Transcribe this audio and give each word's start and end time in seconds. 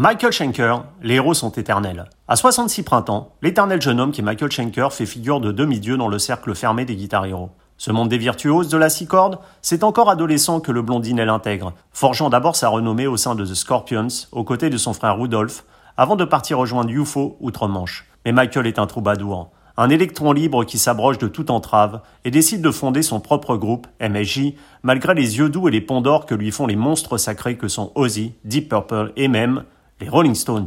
Michael 0.00 0.30
Schenker, 0.30 0.84
les 1.02 1.16
héros 1.16 1.34
sont 1.34 1.50
éternels. 1.50 2.04
À 2.28 2.36
66 2.36 2.84
printemps, 2.84 3.32
l'éternel 3.42 3.82
jeune 3.82 3.98
homme 3.98 4.12
qui 4.12 4.20
est 4.20 4.24
Michael 4.24 4.52
Schenker 4.52 4.92
fait 4.92 5.06
figure 5.06 5.40
de 5.40 5.50
demi-dieu 5.50 5.96
dans 5.96 6.06
le 6.06 6.20
cercle 6.20 6.54
fermé 6.54 6.84
des 6.84 6.94
guitares 6.94 7.26
héros. 7.26 7.50
Ce 7.78 7.90
monde 7.90 8.08
des 8.08 8.16
virtuoses 8.16 8.68
de 8.68 8.78
la 8.78 8.90
six 8.90 9.08
cordes, 9.08 9.40
c'est 9.60 9.82
encore 9.82 10.08
adolescent 10.08 10.60
que 10.60 10.70
le 10.70 10.82
blondine 10.82 11.20
l'intègre, 11.20 11.72
forgeant 11.90 12.30
d'abord 12.30 12.54
sa 12.54 12.68
renommée 12.68 13.08
au 13.08 13.16
sein 13.16 13.34
de 13.34 13.44
The 13.44 13.54
Scorpions, 13.54 14.28
aux 14.30 14.44
côtés 14.44 14.70
de 14.70 14.76
son 14.76 14.92
frère 14.92 15.18
Rudolph, 15.18 15.64
avant 15.96 16.14
de 16.14 16.24
partir 16.24 16.58
rejoindre 16.58 16.90
UFO 16.90 17.36
outre-Manche. 17.40 18.06
Mais 18.24 18.30
Michael 18.30 18.68
est 18.68 18.78
un 18.78 18.86
troubadour, 18.86 19.50
un 19.76 19.90
électron 19.90 20.30
libre 20.30 20.62
qui 20.62 20.78
s'abroge 20.78 21.18
de 21.18 21.26
toute 21.26 21.50
entrave 21.50 22.02
et 22.24 22.30
décide 22.30 22.62
de 22.62 22.70
fonder 22.70 23.02
son 23.02 23.18
propre 23.18 23.56
groupe, 23.56 23.88
MSJ, 24.00 24.52
malgré 24.84 25.14
les 25.14 25.38
yeux 25.38 25.48
doux 25.48 25.66
et 25.66 25.72
les 25.72 25.80
ponts 25.80 26.02
que 26.24 26.36
lui 26.36 26.52
font 26.52 26.68
les 26.68 26.76
monstres 26.76 27.18
sacrés 27.18 27.56
que 27.56 27.66
sont 27.66 27.90
Ozzy, 27.96 28.34
Deep 28.44 28.68
Purple 28.68 29.12
et 29.16 29.26
même 29.26 29.64
les 30.00 30.08
Rolling 30.08 30.34
Stones. 30.34 30.66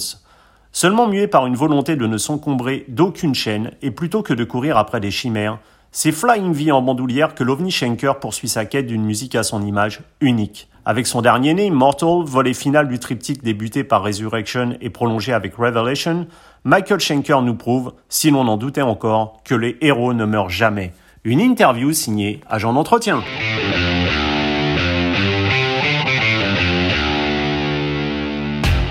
Seulement 0.72 1.08
muet 1.08 1.28
par 1.28 1.48
une 1.48 1.56
volonté 1.56 1.96
de 1.96 2.08
ne 2.08 2.18
s'encombrer 2.18 2.86
d'aucune 2.88 3.36
chaîne 3.36 3.72
et 3.82 3.92
plutôt 3.92 4.22
que 4.22 4.34
de 4.34 4.44
courir 4.44 4.78
après 4.78 5.00
des 5.00 5.12
chimères, 5.12 5.60
c'est 5.92 6.14
Flying 6.14 6.54
V 6.54 6.72
en 6.72 6.82
bandoulière 6.82 7.36
que 7.36 7.44
l'OVNI 7.44 7.72
Schenker 7.72 8.20
poursuit 8.20 8.48
sa 8.48 8.64
quête 8.64 8.88
d'une 8.88 9.04
musique 9.04 9.36
à 9.36 9.44
son 9.44 9.62
image 9.62 10.02
unique. 10.22 10.70
Avec 10.86 11.06
son 11.06 11.22
dernier 11.22 11.54
né, 11.54 11.66
Immortal, 11.66 12.24
volet 12.24 12.54
final 12.54 12.88
du 12.88 12.98
triptyque 12.98 13.44
débuté 13.44 13.84
par 13.84 14.02
Resurrection 14.02 14.78
et 14.80 14.90
prolongé 14.90 15.34
avec 15.34 15.56
Revelation, 15.56 16.28
Michael 16.64 17.00
Schenker 17.00 17.42
nous 17.42 17.56
prouve, 17.56 17.94
si 18.08 18.32
l'on 18.32 18.48
en 18.48 18.58
doutait 18.58 18.82
encore, 18.82 19.42
que 19.44 19.54
les 19.54 19.78
héros 19.82 20.14
ne 20.14 20.26
meurent 20.26 20.50
jamais. 20.50 20.94
Une 21.24 21.42
interview 21.42 21.92
signée 21.92 22.40
Agent 22.50 22.74
d'entretien. 22.74 23.22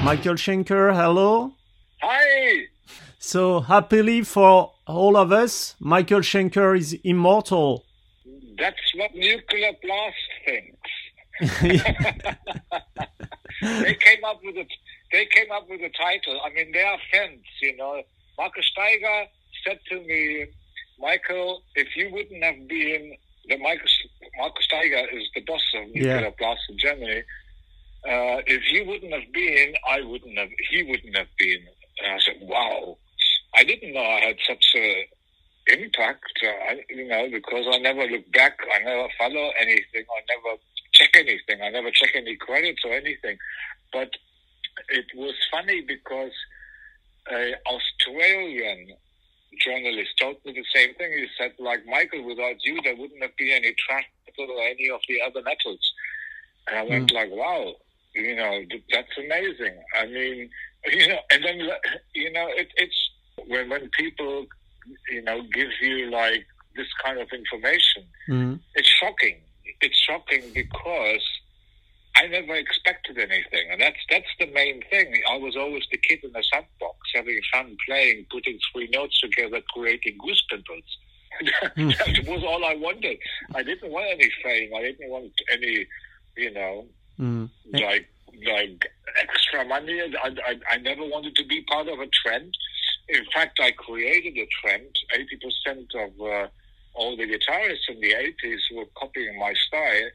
Michael 0.02 0.34
Schenker, 0.34 0.94
hello. 0.94 1.52
Hi. 2.02 2.66
So 3.18 3.60
happily 3.60 4.22
for 4.22 4.72
all 4.86 5.16
of 5.16 5.30
us, 5.30 5.76
Michael 5.78 6.20
Schenker 6.20 6.76
is 6.76 6.94
immortal. 7.04 7.84
That's 8.58 8.94
what 8.96 9.14
nuclear 9.14 9.72
blast 9.82 10.16
thinks. 10.46 10.90
they 13.62 13.94
came 13.94 14.24
up 14.24 14.40
with 14.42 14.56
it. 14.56 14.68
They 15.12 15.26
came 15.26 15.50
up 15.52 15.68
with 15.68 15.80
the 15.80 15.90
title. 15.90 16.40
I 16.44 16.50
mean, 16.54 16.72
they 16.72 16.82
are 16.82 16.98
fans, 17.12 17.44
you 17.62 17.76
know. 17.76 18.02
Markus 18.38 18.70
Staiger 18.76 19.26
said 19.66 19.78
to 19.90 20.00
me, 20.00 20.46
Michael, 20.98 21.62
if 21.74 21.88
you 21.96 22.10
wouldn't 22.12 22.42
have 22.42 22.66
been 22.68 23.14
the 23.48 23.56
Marcus, 23.58 23.92
Markus 24.38 24.66
Staiger 24.70 25.04
is 25.14 25.28
the 25.34 25.40
boss 25.42 25.62
of 25.74 25.86
nuclear 25.88 26.20
Yeah. 26.20 26.30
blast 26.38 26.60
in 26.70 26.78
Germany. 26.78 27.22
Uh, 28.04 28.40
if 28.46 28.62
he 28.62 28.82
wouldn't 28.82 29.12
have 29.12 29.32
been, 29.32 29.74
I 29.88 30.00
wouldn't 30.00 30.38
have. 30.38 30.48
He 30.70 30.82
wouldn't 30.82 31.16
have 31.16 31.28
been. 31.38 31.62
And 32.02 32.12
I 32.14 32.18
said, 32.18 32.38
"Wow, 32.40 32.96
I 33.54 33.64
didn't 33.64 33.92
know 33.92 34.00
I 34.00 34.20
had 34.20 34.36
such 34.46 34.64
a 34.76 35.08
impact. 35.66 36.32
Uh, 36.42 36.48
I, 36.48 36.84
you 36.88 37.06
know, 37.06 37.28
because 37.30 37.66
I 37.70 37.78
never 37.78 38.06
look 38.06 38.30
back. 38.32 38.58
I 38.74 38.82
never 38.84 39.08
follow 39.18 39.50
anything. 39.60 40.04
I 40.08 40.20
never 40.28 40.56
check 40.92 41.10
anything. 41.14 41.62
I 41.62 41.70
never 41.70 41.90
check 41.90 42.10
any 42.14 42.36
credits 42.36 42.82
or 42.84 42.92
anything. 42.92 43.36
But 43.92 44.10
it 44.88 45.06
was 45.14 45.34
funny 45.50 45.82
because 45.82 46.32
a 47.30 47.54
Australian 47.66 48.94
journalist 49.60 50.10
told 50.18 50.36
me 50.44 50.52
the 50.52 50.64
same 50.74 50.94
thing. 50.94 51.12
He 51.12 51.26
said, 51.38 51.52
like 51.58 51.84
Michael, 51.86 52.24
without 52.24 52.56
you, 52.64 52.80
there 52.82 52.96
wouldn't 52.96 53.22
have 53.22 53.36
been 53.36 53.50
any 53.50 53.74
track 53.86 54.06
or 54.38 54.62
any 54.62 54.88
of 54.88 55.00
the 55.08 55.20
other 55.20 55.42
metals. 55.42 55.92
And 56.68 56.78
I 56.78 56.82
went 56.84 57.12
like, 57.12 57.30
wow, 57.30 57.74
you 58.14 58.34
know, 58.36 58.60
that's 58.92 59.16
amazing. 59.18 59.76
I 59.98 60.06
mean, 60.06 60.50
you 60.92 61.08
know, 61.08 61.18
and 61.32 61.44
then 61.44 61.58
you 62.14 62.32
know, 62.32 62.48
it, 62.50 62.68
it's 62.76 63.10
when 63.46 63.68
when 63.68 63.88
people, 63.98 64.46
you 65.10 65.22
know, 65.22 65.42
give 65.52 65.68
you 65.80 66.10
like 66.10 66.46
this 66.76 66.86
kind 67.04 67.18
of 67.18 67.28
information, 67.32 68.04
Mhm. 68.28 68.60
it's 68.74 68.88
shocking. 68.88 69.40
It's 69.80 69.98
shocking 69.98 70.42
because 70.54 71.24
I 72.16 72.26
never 72.26 72.54
expected 72.54 73.18
anything, 73.18 73.70
and 73.70 73.80
that's 73.80 73.98
that's 74.10 74.28
the 74.38 74.46
main 74.46 74.82
thing. 74.90 75.12
I 75.30 75.36
was 75.36 75.56
always 75.56 75.84
the 75.90 75.98
kid 75.98 76.20
in 76.24 76.32
the 76.32 76.42
sandbox, 76.52 76.96
having 77.14 77.40
fun 77.52 77.76
playing, 77.86 78.26
putting 78.30 78.58
three 78.72 78.88
notes 78.92 79.18
together, 79.20 79.60
creating 79.74 80.18
goose 80.18 80.42
pimples. 80.50 80.98
that 81.76 82.24
was 82.26 82.42
all 82.44 82.64
I 82.64 82.74
wanted. 82.74 83.16
I 83.54 83.62
didn't 83.62 83.90
want 83.90 84.06
any 84.10 84.28
fame. 84.42 84.70
I 84.76 84.82
didn't 84.82 85.08
want 85.08 85.32
any, 85.52 85.86
you 86.36 86.50
know, 86.50 86.86
Mhm. 87.18 87.48
Like 87.72 88.08
like 88.46 88.90
extra 89.22 89.64
money. 89.64 90.00
I, 90.00 90.28
I, 90.46 90.54
I 90.72 90.76
never 90.78 91.02
wanted 91.04 91.34
to 91.36 91.44
be 91.46 91.62
part 91.62 91.88
of 91.88 91.98
a 91.98 92.06
trend. 92.06 92.54
In 93.08 93.24
fact, 93.34 93.58
I 93.60 93.72
created 93.72 94.36
a 94.38 94.46
trend. 94.60 94.86
Eighty 95.14 95.36
percent 95.36 95.90
of 95.94 96.10
uh, 96.20 96.46
all 96.94 97.16
the 97.16 97.24
guitarists 97.24 97.88
in 97.88 98.00
the 98.00 98.12
eighties 98.14 98.60
were 98.74 98.86
copying 98.96 99.38
my 99.38 99.52
style, 99.66 100.10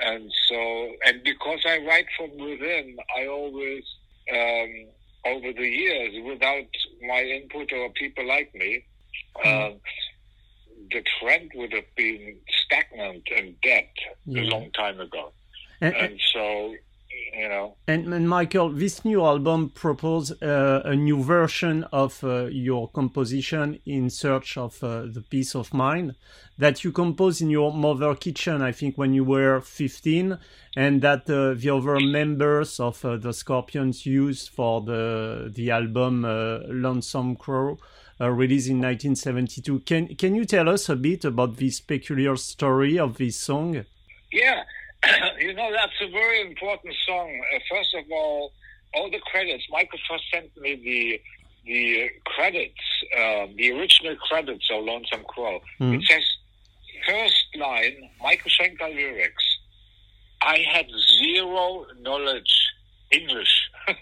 and 0.00 0.30
so 0.48 0.92
and 1.06 1.22
because 1.22 1.60
I 1.66 1.78
write 1.78 2.06
from 2.16 2.30
within, 2.38 2.96
I 3.16 3.26
always 3.26 3.84
um, 4.32 4.86
over 5.26 5.52
the 5.52 5.66
years, 5.68 6.14
without 6.24 6.66
my 7.06 7.22
input 7.22 7.72
or 7.72 7.88
people 7.90 8.26
like 8.26 8.54
me. 8.54 8.84
Um, 9.44 9.76
the 10.90 11.02
trend 11.18 11.50
would 11.54 11.72
have 11.72 11.92
been 11.96 12.36
stagnant 12.64 13.22
and 13.34 13.54
dead 13.62 13.88
Yeah. 14.26 14.42
a 14.42 14.44
long 14.44 14.70
time 14.72 15.00
ago. 15.00 15.32
And, 15.80 15.94
And 15.96 16.20
so, 16.32 16.74
you 17.36 17.48
know, 17.48 17.76
and, 17.86 18.12
and 18.12 18.28
Michael, 18.28 18.70
this 18.70 19.04
new 19.04 19.24
album 19.24 19.70
proposes 19.70 20.40
uh, 20.42 20.82
a 20.84 20.94
new 20.94 21.22
version 21.22 21.84
of 21.92 22.22
uh, 22.22 22.46
your 22.46 22.88
composition 22.88 23.80
in 23.86 24.10
search 24.10 24.56
of 24.56 24.82
uh, 24.82 25.02
the 25.06 25.22
peace 25.28 25.54
of 25.54 25.74
mind 25.74 26.14
that 26.58 26.84
you 26.84 26.92
composed 26.92 27.42
in 27.42 27.50
your 27.50 27.72
mother 27.72 28.14
kitchen, 28.14 28.62
I 28.62 28.72
think, 28.72 28.96
when 28.96 29.12
you 29.12 29.24
were 29.24 29.60
15, 29.60 30.38
and 30.76 31.02
that 31.02 31.28
uh, 31.28 31.54
the 31.54 31.70
other 31.70 31.98
members 32.00 32.78
of 32.78 33.04
uh, 33.04 33.16
the 33.16 33.32
Scorpions 33.32 34.06
used 34.06 34.50
for 34.50 34.80
the 34.80 35.50
the 35.54 35.70
album 35.70 36.24
uh, 36.24 36.60
Lonesome 36.68 37.36
Crow. 37.36 37.78
Uh, 38.20 38.30
released 38.30 38.68
in 38.68 38.76
1972. 38.80 39.80
Can 39.80 40.14
can 40.14 40.36
you 40.36 40.44
tell 40.44 40.68
us 40.68 40.88
a 40.88 40.94
bit 40.94 41.24
about 41.24 41.56
this 41.56 41.80
peculiar 41.80 42.36
story 42.36 42.96
of 42.96 43.18
this 43.18 43.36
song? 43.36 43.84
yeah, 44.30 44.62
you 45.38 45.52
know, 45.54 45.70
that's 45.72 45.92
a 46.02 46.10
very 46.10 46.40
important 46.42 46.94
song. 47.06 47.42
Uh, 47.54 47.58
first 47.70 47.94
of 47.94 48.04
all, 48.10 48.52
all 48.94 49.10
the 49.10 49.20
credits. 49.20 49.64
Michael 49.70 49.98
first 50.08 50.24
sent 50.32 50.56
me 50.56 50.76
the 50.76 51.20
the 51.66 52.10
credits, 52.26 52.80
uh, 53.16 53.46
the 53.56 53.72
original 53.72 54.14
credits 54.16 54.68
of 54.70 54.84
Lonesome 54.84 55.24
Crow. 55.24 55.60
Mhm. 55.80 55.96
It 55.96 56.02
says 56.06 56.24
first 57.06 57.46
line, 57.56 58.10
Michael 58.22 58.50
Schenker 58.50 58.94
lyrics. 58.94 59.44
I 60.42 60.58
had 60.58 60.86
zero 61.22 61.86
knowledge 62.00 62.52
English. 63.10 63.70
I, 63.88 63.94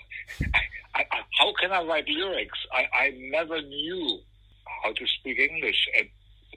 I, 0.94 1.20
how 1.38 1.52
can 1.60 1.70
I 1.72 1.82
write 1.84 2.08
lyrics? 2.08 2.58
I, 2.72 2.86
I 2.92 3.10
never 3.30 3.60
knew 3.62 4.20
how 4.82 4.92
to 4.92 5.06
speak 5.06 5.38
English 5.38 5.88
at, 5.98 6.06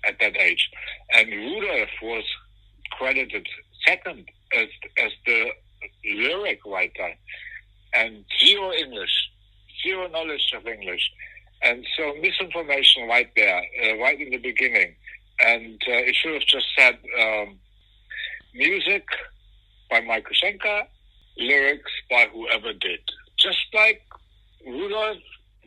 at 0.10 0.20
that 0.20 0.36
age. 0.38 0.70
And 1.14 1.30
Rudolf 1.30 1.90
was 2.02 2.24
credited 2.92 3.48
second 3.88 4.26
as, 4.54 4.68
as 5.04 5.12
the 5.26 5.50
lyric 6.06 6.60
writer. 6.66 7.14
And 7.94 8.26
zero 8.44 8.72
English, 8.74 9.30
zero 9.84 10.08
knowledge 10.08 10.52
of 10.56 10.68
English. 10.68 11.10
And 11.62 11.86
so 11.98 12.14
misinformation 12.22 13.08
right 13.08 13.30
there, 13.36 13.62
uh, 13.84 13.98
right 13.98 14.20
in 14.20 14.30
the 14.30 14.38
beginning. 14.38 14.96
And 15.40 15.82
uh, 15.88 16.04
it 16.08 16.16
should 16.16 16.34
have 16.34 16.46
just 16.46 16.66
said 16.78 16.98
um, 17.20 17.58
music 18.54 19.06
by 19.90 20.02
Michael 20.02 20.36
Schenker, 20.42 20.84
lyrics 21.38 21.92
by 22.10 22.28
whoever 22.34 22.74
did. 22.74 23.00
Just 23.38 23.60
like 23.74 24.02
Rudolf, 24.66 25.18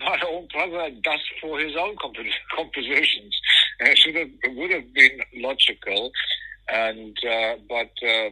my 0.00 0.18
own 0.28 0.48
brother, 0.52 0.90
does 1.02 1.20
for 1.40 1.58
his 1.58 1.76
own 1.76 1.96
comp- 2.00 2.16
compositions. 2.56 3.34
And 3.80 3.88
it 3.88 3.98
should 3.98 4.14
have, 4.14 4.28
it 4.42 4.56
would 4.56 4.70
have 4.70 4.92
been 4.94 5.20
logical. 5.36 6.10
And, 6.72 7.16
uh, 7.24 7.54
but, 7.68 7.92
uh, 8.06 8.30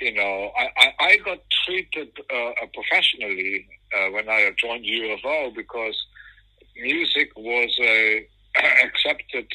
you 0.00 0.14
know, 0.14 0.50
I, 0.58 0.68
I, 0.76 0.92
I 1.00 1.16
got 1.18 1.38
treated 1.64 2.08
uh, 2.34 2.66
professionally 2.72 3.66
uh, 3.94 4.10
when 4.10 4.28
I 4.28 4.50
joined 4.58 4.84
UFO 4.84 5.54
because 5.54 5.96
music 6.76 7.30
was 7.36 7.76
a 7.80 8.26
accepted 8.84 9.46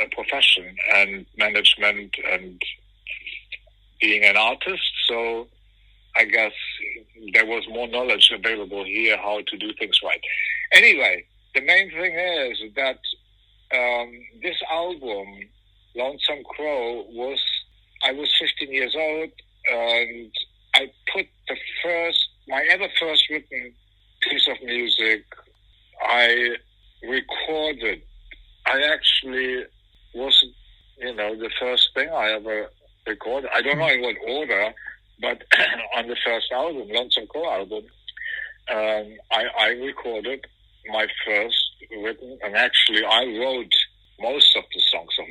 uh, 0.00 0.06
profession 0.12 0.74
and 0.94 1.26
management 1.36 2.14
and 2.30 2.60
being 4.00 4.24
an 4.24 4.36
artist. 4.36 4.90
So 5.08 5.48
I 6.16 6.24
guess 6.24 6.52
there 7.32 7.46
was 7.46 7.64
more 7.68 7.88
knowledge 7.88 8.30
available 8.34 8.84
here 8.84 9.16
how 9.16 9.40
to 9.46 9.56
do 9.56 9.72
things 9.78 9.98
right. 10.04 10.20
Anyway, 10.72 11.24
the 11.54 11.60
main 11.60 11.90
thing 11.90 12.14
is 12.14 12.58
that 12.76 12.98
um, 13.74 14.12
this 14.42 14.56
album, 14.70 15.26
Lonesome 15.94 16.44
Crow, 16.44 17.04
was 17.10 17.40
I 18.04 18.12
was 18.12 18.32
15 18.40 18.72
years 18.72 18.94
old 18.96 19.30
and 19.70 20.32
I 20.74 20.90
put 21.12 21.26
the 21.48 21.56
first 21.82 22.28
my 22.48 22.66
ever 22.72 22.88
first 23.00 23.28
written 23.30 23.72
piece 24.20 24.48
of 24.48 24.56
music, 24.64 25.24
I 26.02 26.56
recorded. 27.02 28.02
I 28.66 28.82
actually 28.92 29.64
wasn't, 30.14 30.52
you 30.98 31.14
know, 31.14 31.36
the 31.36 31.50
first 31.60 31.90
thing 31.94 32.08
I 32.08 32.32
ever 32.32 32.70
recorded. 33.06 33.50
I 33.54 33.62
don't 33.62 33.78
know 33.78 33.88
in 33.88 34.02
what 34.02 34.16
order, 34.26 34.72
but 35.20 35.42
on 35.96 36.08
the 36.08 36.16
first 36.24 36.46
album, 36.52 36.88
Lonesome 36.90 37.26
Crow 37.26 37.50
album, 37.50 37.84
um, 38.70 39.16
I, 39.30 39.44
I 39.58 39.68
recorded 39.68 40.44
my 40.88 41.06
first 41.26 41.56
written, 42.02 42.38
and 42.42 42.56
actually 42.56 43.04
I 43.04 43.24
wrote 43.40 43.74
most 44.20 44.56
of 44.56 44.64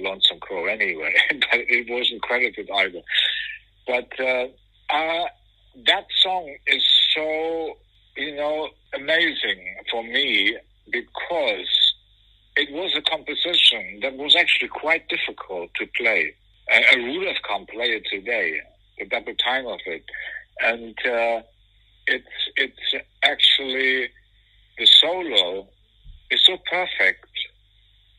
Lonesome 0.01 0.39
Crow 0.39 0.65
anyway, 0.65 1.13
but 1.29 1.59
it 1.67 1.89
wasn't 1.89 2.21
credited 2.21 2.69
either. 2.73 3.01
But 3.87 4.19
uh, 4.19 4.47
uh, 4.89 5.25
that 5.87 6.05
song 6.21 6.55
is 6.67 6.83
so, 7.15 7.77
you 8.17 8.35
know, 8.35 8.69
amazing 8.93 9.77
for 9.89 10.03
me 10.03 10.57
because 10.91 11.93
it 12.55 12.71
was 12.71 12.95
a 12.95 13.01
composition 13.01 13.99
that 14.01 14.15
was 14.17 14.35
actually 14.35 14.67
quite 14.67 15.07
difficult 15.07 15.69
to 15.75 15.87
play. 15.97 16.33
A, 16.69 16.97
Rudolf 16.97 17.37
can't 17.47 17.67
play 17.69 17.87
it 17.87 18.03
today, 18.11 18.59
the 18.99 19.05
double 19.05 19.33
time 19.35 19.67
of 19.67 19.79
it. 19.85 20.03
And 20.61 20.95
uh, 21.05 21.41
it's, 22.07 22.27
it's 22.57 23.03
actually 23.23 24.09
the 24.77 24.85
solo 24.85 25.67
is 26.29 26.45
so 26.45 26.57
perfect. 26.69 27.25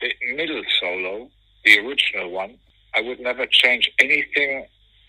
The 0.01 0.11
middle 0.35 0.63
solo, 0.79 1.29
the 1.65 1.79
original 1.79 2.31
one, 2.31 2.57
I 2.95 3.01
would 3.01 3.19
never 3.19 3.45
change 3.45 3.91
anything 3.99 4.65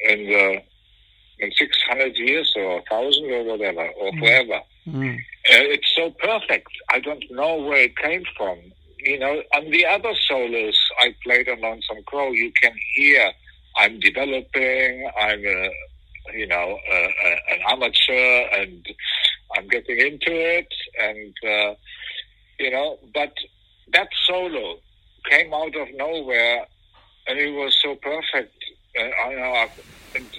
in 0.08 0.26
the 0.26 0.62
in 1.40 1.50
600 1.50 2.16
years 2.16 2.52
or 2.56 2.76
1,000 2.88 3.24
or 3.30 3.44
whatever, 3.44 3.88
or 3.88 4.12
mm. 4.12 4.18
forever. 4.20 4.60
Mm. 4.86 5.16
Uh, 5.16 5.66
it's 5.74 5.92
so 5.96 6.10
perfect. 6.10 6.68
I 6.90 7.00
don't 7.00 7.24
know 7.30 7.56
where 7.56 7.82
it 7.82 7.96
came 7.96 8.22
from. 8.36 8.58
You 8.98 9.18
know, 9.18 9.42
on 9.54 9.70
the 9.70 9.84
other 9.84 10.12
solos 10.28 10.78
I 11.00 11.14
played 11.24 11.48
on 11.48 11.60
Lonesome 11.60 12.04
Crow, 12.06 12.30
you 12.30 12.52
can 12.62 12.72
hear 12.94 13.32
I'm 13.76 13.98
developing, 14.00 15.10
I'm 15.20 15.44
a, 15.44 15.70
you 16.32 16.46
know, 16.46 16.78
a, 16.90 16.96
a, 16.96 17.54
an 17.54 17.60
amateur, 17.68 18.48
and 18.56 18.86
I'm 19.56 19.68
getting 19.68 19.98
into 19.98 20.30
it, 20.30 20.68
and 21.02 21.34
uh, 21.44 21.74
you 22.58 22.70
know, 22.70 22.98
but 23.12 23.32
that 23.92 24.08
solo 24.26 24.78
came 25.34 25.52
out 25.52 25.74
of 25.76 25.88
nowhere, 25.94 26.66
and 27.26 27.38
it 27.38 27.52
was 27.52 27.76
so 27.82 27.94
perfect. 27.96 28.54
Uh, 28.98 29.30
you 29.30 29.36
know, 29.36 29.66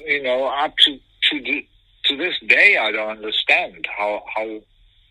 you 0.06 0.24
know, 0.24 0.46
up 0.46 0.74
to 0.78 0.98
to 1.30 1.42
the, 1.42 1.68
to 2.06 2.18
this 2.18 2.36
day, 2.48 2.78
I 2.78 2.92
don't 2.92 3.18
understand 3.18 3.88
how 3.98 4.24
how 4.36 4.62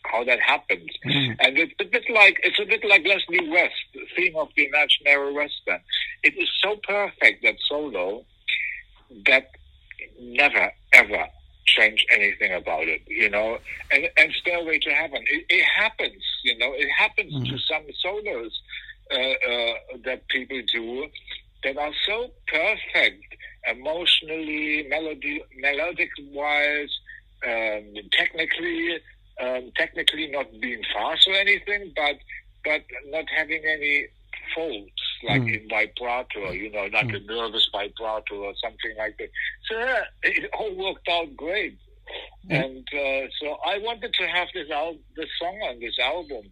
how 0.04 0.24
that 0.24 0.40
happened. 0.40 0.90
Mm. 1.04 1.36
And 1.40 1.58
it's 1.58 1.74
a 1.80 1.84
bit 1.84 2.04
like 2.10 2.40
it's 2.42 2.58
a 2.58 2.64
bit 2.64 2.84
like 2.84 3.04
Leslie 3.06 3.50
West, 3.50 3.74
the 3.94 4.06
theme 4.16 4.36
of 4.36 4.48
the 4.56 4.66
imaginary 4.66 5.32
western. 5.32 5.80
It 6.22 6.34
is 6.36 6.48
so 6.62 6.76
perfect 6.86 7.42
that 7.42 7.56
solo 7.68 8.24
that 9.26 9.50
never 10.20 10.72
ever 10.92 11.26
change 11.66 12.06
anything 12.10 12.52
about 12.52 12.86
it, 12.88 13.02
you 13.06 13.28
know. 13.28 13.58
And 13.90 14.08
and 14.16 14.32
Stairway 14.40 14.78
to 14.78 14.90
Heaven, 14.90 15.22
it, 15.30 15.44
it 15.48 15.64
happens, 15.64 16.22
you 16.44 16.56
know. 16.58 16.72
It 16.74 16.88
happens 16.96 17.34
mm. 17.34 17.50
to 17.50 17.58
some 17.58 17.84
solos 18.00 18.60
uh, 19.10 19.16
uh, 19.16 19.74
that 20.04 20.26
people 20.28 20.60
do 20.72 21.06
that 21.62 21.76
are 21.78 21.92
so 22.06 22.30
perfect 22.46 23.24
emotionally, 23.70 24.86
melody, 24.88 25.42
melodic 25.58 26.10
wise, 26.30 26.90
um, 27.46 27.94
technically, 28.12 28.98
um, 29.40 29.72
technically 29.76 30.28
not 30.28 30.46
being 30.60 30.82
fast 30.94 31.26
or 31.28 31.34
anything, 31.34 31.92
but 31.96 32.16
but 32.64 32.82
not 33.06 33.24
having 33.34 33.62
any 33.66 34.06
faults 34.54 35.02
like 35.24 35.42
mm. 35.42 35.62
in 35.62 35.68
vibrato, 35.68 36.50
you 36.50 36.70
know, 36.70 36.86
not 36.88 37.04
mm. 37.04 37.16
a 37.16 37.26
nervous 37.32 37.68
vibrato 37.72 38.36
or 38.36 38.54
something 38.62 38.94
like 38.98 39.16
that. 39.18 39.30
So 39.68 39.78
uh, 39.78 40.02
it 40.22 40.50
all 40.58 40.74
worked 40.74 41.08
out 41.08 41.36
great. 41.36 41.78
Mm. 42.50 42.64
And 42.64 42.88
uh, 42.92 43.28
so 43.40 43.56
I 43.66 43.78
wanted 43.78 44.12
to 44.14 44.26
have 44.28 44.48
this 44.54 44.70
al- 44.70 44.98
this 45.16 45.28
song 45.38 45.58
on 45.68 45.80
this 45.80 45.98
album 45.98 46.44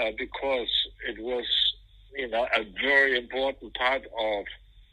uh, 0.00 0.10
because 0.16 0.70
it 1.08 1.20
was, 1.20 1.44
you 2.16 2.28
know, 2.28 2.46
a 2.54 2.64
very 2.80 3.18
important 3.18 3.74
part 3.74 4.02
of 4.18 4.44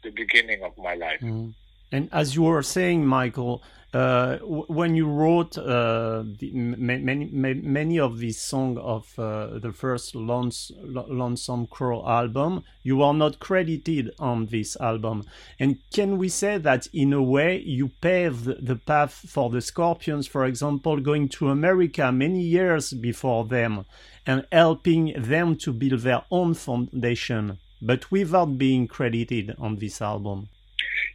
the 0.02 0.10
beginning 0.10 0.62
of 0.62 0.76
my 0.78 0.94
life. 0.94 1.20
Mm. 1.20 1.54
And 1.92 2.08
as 2.12 2.34
you 2.34 2.42
were 2.42 2.62
saying, 2.62 3.04
Michael, 3.04 3.62
uh, 3.92 4.36
when 4.38 4.94
you 4.94 5.08
wrote 5.08 5.58
uh, 5.58 6.22
the, 6.38 6.52
many 6.52 7.28
many 7.32 7.98
of 7.98 8.18
these 8.18 8.40
songs 8.40 8.78
of 8.80 9.18
uh, 9.18 9.58
the 9.58 9.72
first 9.72 10.14
Lonesome 10.14 11.66
Crow 11.66 12.06
album, 12.06 12.62
you 12.84 13.02
are 13.02 13.14
not 13.14 13.40
credited 13.40 14.12
on 14.20 14.46
this 14.46 14.76
album. 14.80 15.24
And 15.58 15.78
can 15.92 16.18
we 16.18 16.28
say 16.28 16.58
that 16.58 16.86
in 16.92 17.12
a 17.12 17.22
way 17.22 17.58
you 17.58 17.88
paved 18.00 18.64
the 18.64 18.76
path 18.76 19.12
for 19.12 19.50
the 19.50 19.60
Scorpions, 19.60 20.28
for 20.28 20.44
example, 20.44 21.00
going 21.00 21.28
to 21.30 21.48
America 21.48 22.12
many 22.12 22.42
years 22.42 22.92
before 22.92 23.44
them 23.44 23.86
and 24.30 24.46
helping 24.52 25.12
them 25.16 25.56
to 25.56 25.72
build 25.72 26.00
their 26.00 26.22
own 26.30 26.54
foundation, 26.54 27.58
but 27.82 28.10
without 28.10 28.56
being 28.56 28.86
credited 28.86 29.56
on 29.58 29.76
this 29.76 30.00
album? 30.00 30.48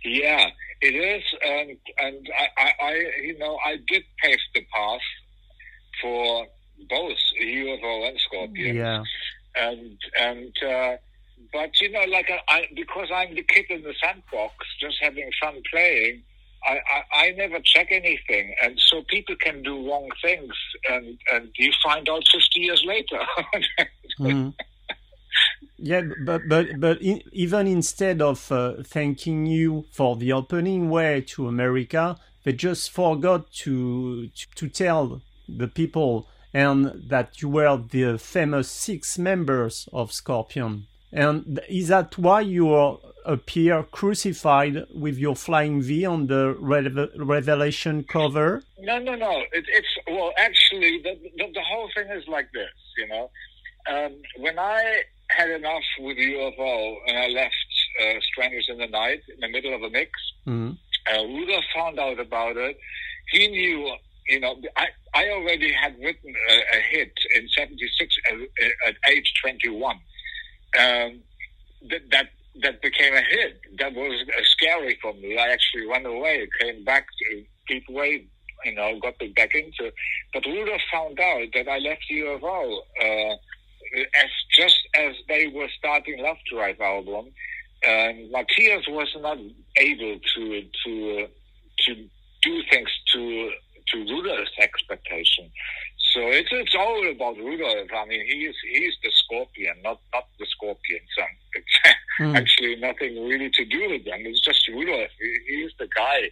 Yeah, 0.04 0.46
it 0.82 0.96
is, 0.96 1.24
and 1.44 1.78
and 1.98 2.30
I, 2.38 2.48
I, 2.62 2.70
I, 2.90 2.94
you 3.24 3.38
know 3.40 3.58
I 3.66 3.78
did 3.88 4.04
pave 4.22 4.38
the 4.54 4.66
path 4.74 5.08
for 6.02 6.46
both 6.90 7.18
UFO 7.42 8.10
and 8.10 8.20
Scorpion. 8.20 8.76
Yeah. 8.76 9.04
And 9.56 9.98
and 10.20 10.54
uh, 10.62 10.98
but 11.54 11.80
you 11.80 11.90
know, 11.92 12.04
like 12.10 12.30
I, 12.30 12.40
I, 12.54 12.68
because 12.76 13.10
I'm 13.14 13.34
the 13.34 13.44
kid 13.44 13.66
in 13.70 13.82
the 13.84 13.94
sandbox, 14.04 14.54
just 14.80 14.98
having 15.02 15.30
fun 15.42 15.62
playing. 15.72 16.24
I, 16.66 16.74
I, 16.74 17.26
I 17.26 17.32
never 17.32 17.60
check 17.64 17.88
anything, 17.92 18.56
and 18.62 18.80
so 18.88 19.04
people 19.08 19.36
can 19.40 19.62
do 19.64 19.88
wrong 19.88 20.10
things, 20.22 20.54
and 20.90 21.18
and 21.32 21.50
you 21.58 21.72
find 21.84 22.08
out 22.10 22.24
fifty 22.32 22.62
years 22.62 22.84
later. 22.86 23.20
mm. 24.20 24.54
Yeah, 25.78 26.02
but 26.26 26.44
but 26.48 26.80
but 26.80 27.02
in, 27.02 27.22
even 27.32 27.68
instead 27.68 28.22
of 28.22 28.52
uh, 28.52 28.84
thanking 28.84 29.46
you 29.46 29.86
for 29.92 30.16
the 30.16 30.32
opening 30.34 30.90
way 30.90 31.22
to 31.28 31.48
America, 31.48 32.18
they 32.44 32.54
just 32.54 32.92
forgot 32.92 33.52
to 33.64 34.28
to, 34.28 34.48
to 34.56 34.70
tell 34.70 35.22
the 35.48 35.68
people 35.68 36.28
and 36.56 37.10
that 37.10 37.42
you 37.42 37.50
were 37.50 37.78
the 37.92 38.18
famous 38.18 38.72
six 38.72 39.20
members 39.20 39.90
of 39.92 40.14
Scorpion. 40.14 40.88
And 41.12 41.60
is 41.68 41.90
that 41.90 42.18
why 42.18 42.42
you 42.42 42.74
appear 43.26 43.84
crucified 43.84 44.86
with 44.94 45.18
your 45.18 45.36
flying 45.36 45.82
V 45.82 46.06
on 46.06 46.28
the 46.28 46.56
Revelation 47.18 48.04
cover? 48.04 48.64
No, 48.80 49.00
no, 49.00 49.16
no. 49.16 49.42
It, 49.52 49.66
it's 49.68 49.88
well, 50.08 50.32
actually, 50.38 51.02
the, 51.04 51.16
the, 51.38 51.52
the 51.54 51.62
whole 51.62 51.90
thing 51.96 52.08
is 52.10 52.28
like 52.28 52.52
this. 52.54 52.72
You 52.98 53.08
know, 53.08 53.30
um, 53.90 54.14
when 54.38 54.58
I 54.60 55.04
had 55.30 55.50
enough 55.50 55.84
with 56.00 56.18
UFO 56.18 56.96
and 57.08 57.18
I 57.18 57.28
left 57.28 57.56
uh, 58.02 58.20
Strangers 58.22 58.68
in 58.70 58.78
the 58.78 58.88
Night 58.88 59.22
in 59.34 59.40
the 59.40 59.50
middle 59.50 59.74
of 59.74 59.82
a 59.82 59.90
mix. 59.90 60.12
Mm-hmm. 60.48 60.72
Uh, 61.12 61.24
Rudolf 61.24 61.64
found 61.76 62.00
out 62.00 62.20
about 62.20 62.58
it. 62.58 62.78
He 63.32 63.48
knew, 63.48 63.96
you 64.28 64.40
know, 64.40 64.56
I, 64.76 64.88
I 65.14 65.30
already 65.30 65.72
had 65.72 65.98
written 66.00 66.34
a, 66.50 66.78
a 66.78 66.82
hit 66.82 67.14
in 67.36 67.48
76 67.50 68.16
at, 68.32 68.38
at 68.88 68.96
age 69.10 69.34
21. 69.42 69.96
Um, 69.96 70.02
that, 71.90 72.02
that 72.12 72.30
that 72.62 72.82
became 72.82 73.14
a 73.14 73.22
hit. 73.22 73.60
That 73.80 73.94
was 73.94 74.24
uh, 74.28 74.42
scary 74.44 74.98
for 75.02 75.14
me. 75.14 75.38
I 75.38 75.50
actually 75.50 75.88
went 75.88 76.06
away, 76.06 76.48
came 76.60 76.84
back 76.84 77.06
to 77.20 77.44
keep 77.68 77.88
away, 77.90 78.26
you 78.64 78.76
know, 78.76 79.00
got 79.00 79.16
back 79.36 79.54
into. 79.54 79.92
But 80.34 80.46
Rudolf 80.46 80.82
found 80.92 81.20
out 81.20 81.48
that 81.54 81.68
I 81.68 81.80
left 81.80 82.04
UFO. 82.12 82.80
Uh, 83.02 83.36
as 83.96 84.30
just 84.58 84.78
as 84.96 85.14
they 85.28 85.48
were 85.48 85.70
starting 85.78 86.22
Love 86.22 86.38
Drive 86.52 86.80
album, 86.82 87.32
um, 87.88 88.32
Matthias 88.32 88.86
was 88.88 89.16
not 89.20 89.38
able 89.78 90.20
to 90.36 90.64
to 90.86 91.24
uh, 91.24 91.28
to 91.86 91.96
do 92.42 92.62
things 92.72 92.90
to 93.14 93.52
to 93.88 93.98
Rudolf's 94.00 94.52
expectation. 94.60 95.52
So 96.14 96.22
it's 96.28 96.50
it's 96.52 96.76
all 96.76 97.10
about 97.10 97.38
Rudolf. 97.38 97.90
I 97.94 98.06
mean, 98.06 98.24
he's 98.26 98.56
he's 98.72 98.96
the 99.04 99.12
scorpion, 99.12 99.76
not 99.84 100.00
not 100.14 100.28
the 100.40 100.46
scorpion 100.46 101.02
son. 101.18 101.28
It's 101.54 101.76
mm. 102.20 102.36
actually 102.36 102.76
nothing 102.78 103.28
really 103.28 103.50
to 103.50 103.66
do 103.66 103.90
with 103.90 104.06
them. 104.06 104.20
It's 104.26 104.42
just 104.42 104.68
Rudolf. 104.68 105.10
He, 105.20 105.56
he's 105.56 105.72
the 105.80 105.88
guy 105.96 106.32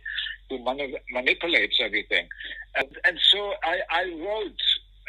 who 0.50 0.60
mani- 0.60 0.96
manipulates 1.12 1.80
everything. 1.82 2.28
And, 2.76 2.88
and 3.06 3.20
so 3.32 3.54
I, 3.64 3.80
I 3.90 4.04
wrote 4.24 4.62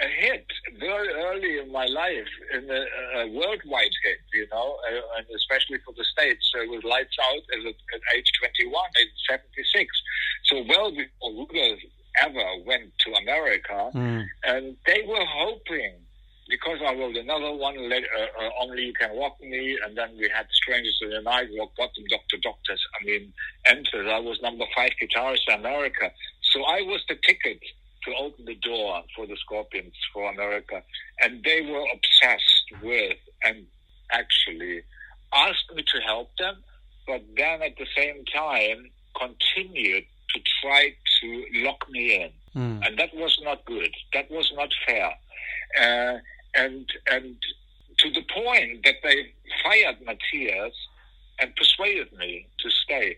a 0.03 0.09
hit 0.09 0.47
very 0.81 1.09
early 1.09 1.59
in 1.59 1.71
my 1.71 1.87
life, 1.87 2.29
in 2.53 2.69
a, 2.69 2.83
a 3.21 3.29
worldwide 3.29 3.95
hit, 4.03 4.19
you 4.33 4.47
know, 4.51 4.79
uh, 4.91 5.19
and 5.19 5.27
especially 5.37 5.79
for 5.85 5.95
the 5.97 6.05
States. 6.05 6.51
So 6.53 6.63
it 6.63 6.71
was 6.71 6.83
Lights 6.83 7.17
Out 7.31 7.43
at, 7.53 7.67
at 7.67 8.17
age 8.17 8.31
21 8.41 8.75
in 9.01 9.07
76. 9.31 10.03
So 10.45 10.65
well 10.69 10.91
before 10.91 11.31
Rudolf 11.31 11.79
ever 12.17 12.45
went 12.65 12.93
to 13.01 13.15
America, 13.15 13.91
Mm. 13.95 14.27
and 14.45 14.77
they 14.87 15.03
were 15.03 15.25
hoping 15.25 15.95
because 16.47 16.79
I 16.83 16.93
wrote 16.95 17.17
another 17.17 17.53
one, 17.53 17.89
let, 17.89 18.05
uh, 18.05 18.27
uh, 18.39 18.51
Only 18.61 18.85
You 18.87 18.93
Can 18.93 19.17
Rock 19.19 19.41
Me, 19.41 19.79
and 19.83 19.97
then 19.97 20.15
we 20.19 20.29
had 20.29 20.47
Strangers 20.53 20.99
in 21.01 21.09
the 21.09 21.23
Night, 21.23 21.49
Rock 21.59 21.75
Bottom, 21.75 22.05
Doctor 22.11 22.37
Doctors. 22.37 22.87
I 23.01 23.05
mean, 23.05 23.33
entered. 23.65 24.09
I 24.09 24.19
was 24.19 24.41
number 24.43 24.67
five 24.77 24.91
guitarist 25.01 25.49
in 25.49 25.55
America, 25.55 26.13
so 26.43 26.63
I 26.65 26.83
was 26.83 27.03
the 27.09 27.17
ticket 27.27 27.61
to 28.05 28.15
open 28.17 28.45
the 28.45 28.57
door 28.57 29.03
for 29.17 29.27
the 29.27 29.37
Scorpions 29.39 29.95
for 30.13 30.29
America, 30.31 30.83
and 31.23 31.43
they 31.45 31.63
were 31.63 31.87
obsessed 31.95 32.67
with 32.83 33.17
and 33.43 33.67
actually 34.13 34.83
asked 35.33 35.73
me 35.75 35.83
to 35.83 36.01
help 36.03 36.31
them, 36.37 36.63
but 37.07 37.23
then 37.37 37.63
at 37.63 37.77
the 37.79 37.87
same 37.97 38.23
time 38.27 38.91
continued 39.19 40.05
to 40.35 40.41
try 40.61 40.95
to 41.21 41.45
lock 41.67 41.89
me 41.91 42.23
in 42.23 42.31
Mm. 42.57 42.87
and 42.87 42.97
that 43.01 43.13
was 43.15 43.37
not 43.43 43.65
good. 43.65 43.93
That 44.13 44.31
was 44.31 44.53
not 44.55 44.71
fair, 44.87 45.13
uh, 45.81 46.19
and 46.55 46.89
and 47.11 47.35
to 47.99 48.11
the 48.11 48.23
point 48.33 48.85
that 48.85 48.97
they 49.03 49.33
fired 49.65 49.97
Matthias 50.07 50.75
and 51.41 51.55
persuaded 51.57 52.13
me 52.13 52.47
to 52.61 52.71
stay 52.71 53.17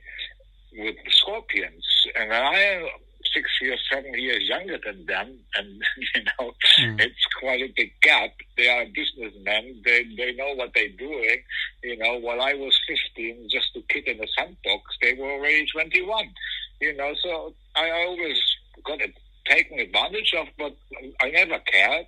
with 0.79 0.97
the 1.05 1.11
Scorpions, 1.11 1.85
and 2.15 2.33
I 2.33 2.59
am 2.61 2.89
six 3.35 3.51
years, 3.61 3.81
seven 3.93 4.15
years 4.19 4.45
younger 4.49 4.79
than 4.87 5.05
them, 5.05 5.39
and 5.55 5.69
you 6.15 6.23
know 6.25 6.55
Mm. 6.79 7.01
it's 7.01 7.25
quite 7.41 7.61
a 7.63 7.73
big 7.77 7.93
gap. 8.03 8.33
They 8.57 8.69
are 8.69 8.85
businessmen. 8.87 9.83
They 9.85 10.05
they 10.17 10.33
know 10.33 10.55
what 10.55 10.73
they're 10.75 10.89
doing. 11.07 11.39
You 11.83 11.97
know, 11.99 12.15
while 12.17 12.41
I 12.41 12.55
was 12.55 12.75
15, 12.87 13.49
just 13.51 13.77
a 13.77 13.83
kid 13.93 14.09
in 14.09 14.23
a 14.23 14.29
sandbox, 14.37 14.83
they 15.03 15.13
were 15.15 15.31
already 15.33 15.65
21. 15.67 16.35
You 16.81 16.97
know, 16.97 17.15
so 17.23 17.55
I 17.75 17.91
always 17.91 18.39
got 18.85 19.01
it 19.01 19.15
taken 19.47 19.79
advantage 19.79 20.35
of, 20.37 20.47
but 20.59 20.77
I 21.21 21.31
never 21.31 21.59
cared 21.61 22.07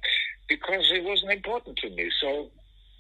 because 0.49 0.91
it 0.93 1.05
wasn't 1.05 1.33
important 1.33 1.77
to 1.79 1.91
me. 1.91 2.11
So, 2.21 2.51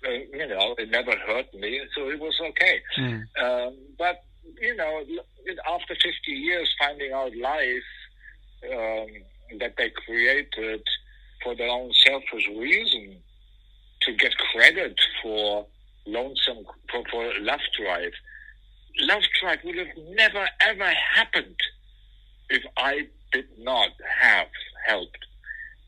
uh, 0.06 0.10
you 0.10 0.46
know, 0.46 0.74
it 0.78 0.90
never 0.90 1.12
hurt 1.26 1.52
me, 1.54 1.80
so 1.94 2.08
it 2.08 2.20
was 2.20 2.38
okay. 2.40 2.80
Mm. 2.98 3.22
Um, 3.42 3.76
but 3.98 4.22
you 4.60 4.74
know, 4.76 5.02
after 5.68 5.94
50 5.94 6.32
years, 6.32 6.72
finding 6.78 7.12
out 7.12 7.32
lies 7.36 7.82
um, 8.72 9.06
that 9.58 9.74
they 9.76 9.90
created 10.06 10.82
for 11.42 11.54
their 11.54 11.68
own 11.68 11.92
selfish 12.06 12.48
reason 12.56 13.16
to 14.02 14.12
get 14.14 14.32
credit 14.52 14.96
for 15.22 15.66
lonesome 16.06 16.64
for, 16.90 17.02
for 17.10 17.32
love 17.40 17.60
drive. 17.78 18.12
Love 19.00 19.22
drive 19.40 19.58
would 19.64 19.76
have 19.78 19.96
never 20.10 20.48
ever 20.60 20.92
happened 21.14 21.56
if 22.50 22.62
I 22.76 23.08
did 23.32 23.46
not 23.58 23.90
have 24.20 24.48
helped. 24.86 25.18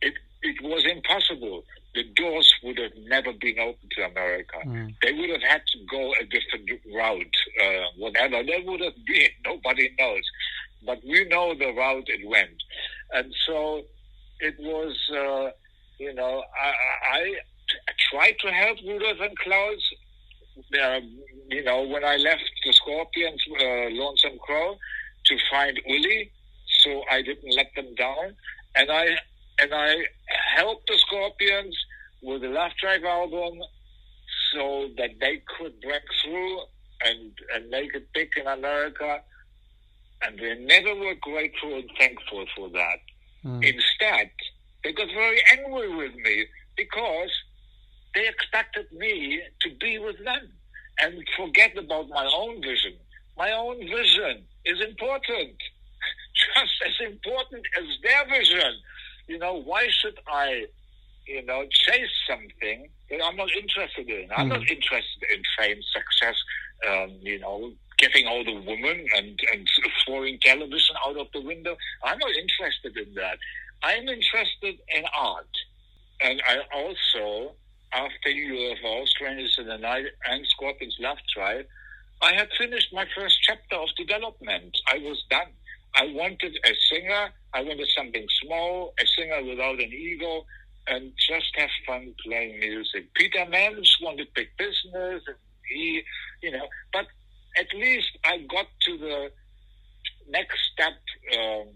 It 0.01 0.15
it 0.43 0.63
was 0.63 0.85
impossible. 0.85 1.65
The 1.95 2.05
doors 2.15 2.55
would 2.63 2.79
have 2.79 2.93
never 3.09 3.33
been 3.33 3.59
open 3.59 3.89
to 3.97 4.03
America. 4.05 4.57
Mm. 4.65 4.95
They 5.03 5.13
would 5.13 5.31
have 5.31 5.43
had 5.43 5.63
to 5.73 5.79
go 5.91 6.13
a 6.21 6.25
different 6.25 6.71
route, 6.95 7.37
uh, 7.63 7.85
whatever. 7.99 8.45
There 8.45 8.63
would 8.65 8.81
have 8.81 8.95
been, 9.05 9.29
nobody 9.45 9.91
knows. 9.99 10.23
But 10.87 11.01
we 11.05 11.25
know 11.25 11.55
the 11.55 11.73
route 11.73 12.09
it 12.09 12.27
went. 12.29 12.63
And 13.13 13.35
so 13.45 13.83
it 14.39 14.55
was, 14.61 14.97
uh, 15.11 15.51
you 15.99 16.15
know, 16.15 16.45
I, 16.59 17.19
I, 17.19 17.35
I 17.89 17.93
tried 18.11 18.37
to 18.41 18.53
help 18.53 18.79
Rudolf 18.87 19.19
and 19.21 19.37
Klaus. 19.39 19.91
Uh, 20.81 21.01
you 21.51 21.65
know, 21.65 21.83
when 21.83 22.05
I 22.05 22.17
left 22.17 22.51
the 22.65 22.73
Scorpions, 22.73 23.43
uh, 23.61 23.91
Lonesome 23.91 24.39
Crow, 24.39 24.77
to 25.27 25.37
find 25.51 25.79
Uli, 25.85 26.31
so 26.83 27.03
I 27.11 27.23
didn't 27.23 27.55
let 27.57 27.75
them 27.75 27.95
down. 27.97 28.37
And 28.77 28.91
I 28.91 29.17
and 29.61 29.75
I 29.75 29.97
helped 30.57 30.87
the 30.87 30.97
Scorpions 30.99 31.77
with 32.23 32.43
the 32.43 32.49
Love 32.49 32.71
Drive 32.81 33.05
album 33.05 33.59
so 34.55 34.89
that 34.97 35.11
they 35.21 35.43
could 35.59 35.81
break 35.81 36.03
through 36.23 36.61
and, 37.05 37.33
and 37.55 37.69
make 37.69 37.95
it 37.95 38.09
big 38.15 38.31
in 38.37 38.47
America. 38.47 39.21
And 40.23 40.39
they 40.39 40.55
never 40.55 40.95
were 40.95 41.15
grateful 41.21 41.75
and 41.75 41.91
thankful 41.99 42.47
for 42.57 42.69
that. 42.71 42.99
Mm. 43.45 43.65
Instead, 43.65 44.31
they 44.85 44.93
got 44.93 45.09
very 45.15 45.41
angry 45.53 45.95
with 45.95 46.15
me 46.15 46.47
because 46.77 47.31
they 48.15 48.29
expected 48.29 48.87
me 48.93 49.41
to 49.61 49.71
be 49.79 49.99
with 49.99 50.23
them 50.25 50.51
and 51.03 51.15
forget 51.37 51.77
about 51.77 52.09
my 52.09 52.29
own 52.35 52.63
vision. 52.63 52.95
My 53.37 53.53
own 53.53 53.79
vision 53.79 54.45
is 54.65 54.81
important, 54.81 55.57
just 56.57 56.75
as 56.87 57.07
important 57.13 57.65
as 57.79 57.85
their 58.03 58.39
vision. 58.39 58.73
You 59.27 59.39
know, 59.39 59.55
why 59.63 59.89
should 59.91 60.19
I, 60.27 60.67
you 61.27 61.43
know, 61.47 61.65
chase 61.71 62.11
something 62.29 62.89
that 63.11 63.21
I'm 63.25 63.37
not 63.37 63.51
interested 63.57 64.09
in? 64.09 64.29
I'm 64.37 64.47
Mm. 64.47 64.59
not 64.59 64.71
interested 64.71 65.23
in 65.35 65.43
fame, 65.59 65.81
success, 65.83 66.37
um, 66.89 67.11
you 67.23 67.39
know, 67.39 67.73
getting 67.99 68.27
all 68.27 68.45
the 68.45 68.55
women 68.55 69.07
and, 69.17 69.39
and 69.53 69.69
throwing 70.05 70.39
television 70.41 70.97
out 71.07 71.17
of 71.17 71.29
the 71.33 71.41
window. 71.41 71.77
I'm 72.03 72.19
not 72.19 72.31
interested 72.35 72.97
in 72.97 73.15
that. 73.15 73.39
I'm 73.83 74.09
interested 74.09 74.79
in 74.95 75.05
art. 75.17 75.55
And 76.23 76.43
I 76.47 76.59
also, 76.75 77.55
after 77.93 78.29
UFO, 78.29 79.07
Strangers 79.09 79.57
in 79.59 79.67
the 79.67 79.79
Night, 79.79 80.07
and 80.29 80.47
Scorpion's 80.47 80.97
Love 81.01 81.19
Drive, 81.35 81.67
I 82.23 82.35
had 82.35 82.49
finished 82.59 82.93
my 82.93 83.07
first 83.17 83.37
chapter 83.43 83.77
of 83.77 83.89
development. 83.97 84.77
I 84.93 84.99
was 84.99 85.23
done. 85.31 85.49
I 85.95 86.07
wanted 86.13 86.57
a 86.65 86.75
singer. 86.91 87.31
I 87.53 87.63
wanted 87.63 87.89
something 87.97 88.27
small, 88.45 88.95
a 89.01 89.07
singer 89.07 89.43
without 89.45 89.81
an 89.81 89.93
ego, 89.93 90.45
and 90.87 91.13
just 91.17 91.51
have 91.57 91.71
fun 91.87 92.15
playing 92.25 92.61
music. 92.61 93.13
Peter 93.15 93.45
Mensch 93.47 93.89
wanted 94.03 94.29
big 94.35 94.49
business, 94.57 95.23
and 95.27 95.37
he, 95.69 96.03
you 96.43 96.53
know, 96.53 96.67
but 96.93 97.07
at 97.59 97.67
least 97.75 98.11
I 98.25 98.39
got 98.39 98.67
to 98.83 98.99
the 98.99 99.31
next 100.29 100.59
step, 100.73 100.93
um, 101.39 101.69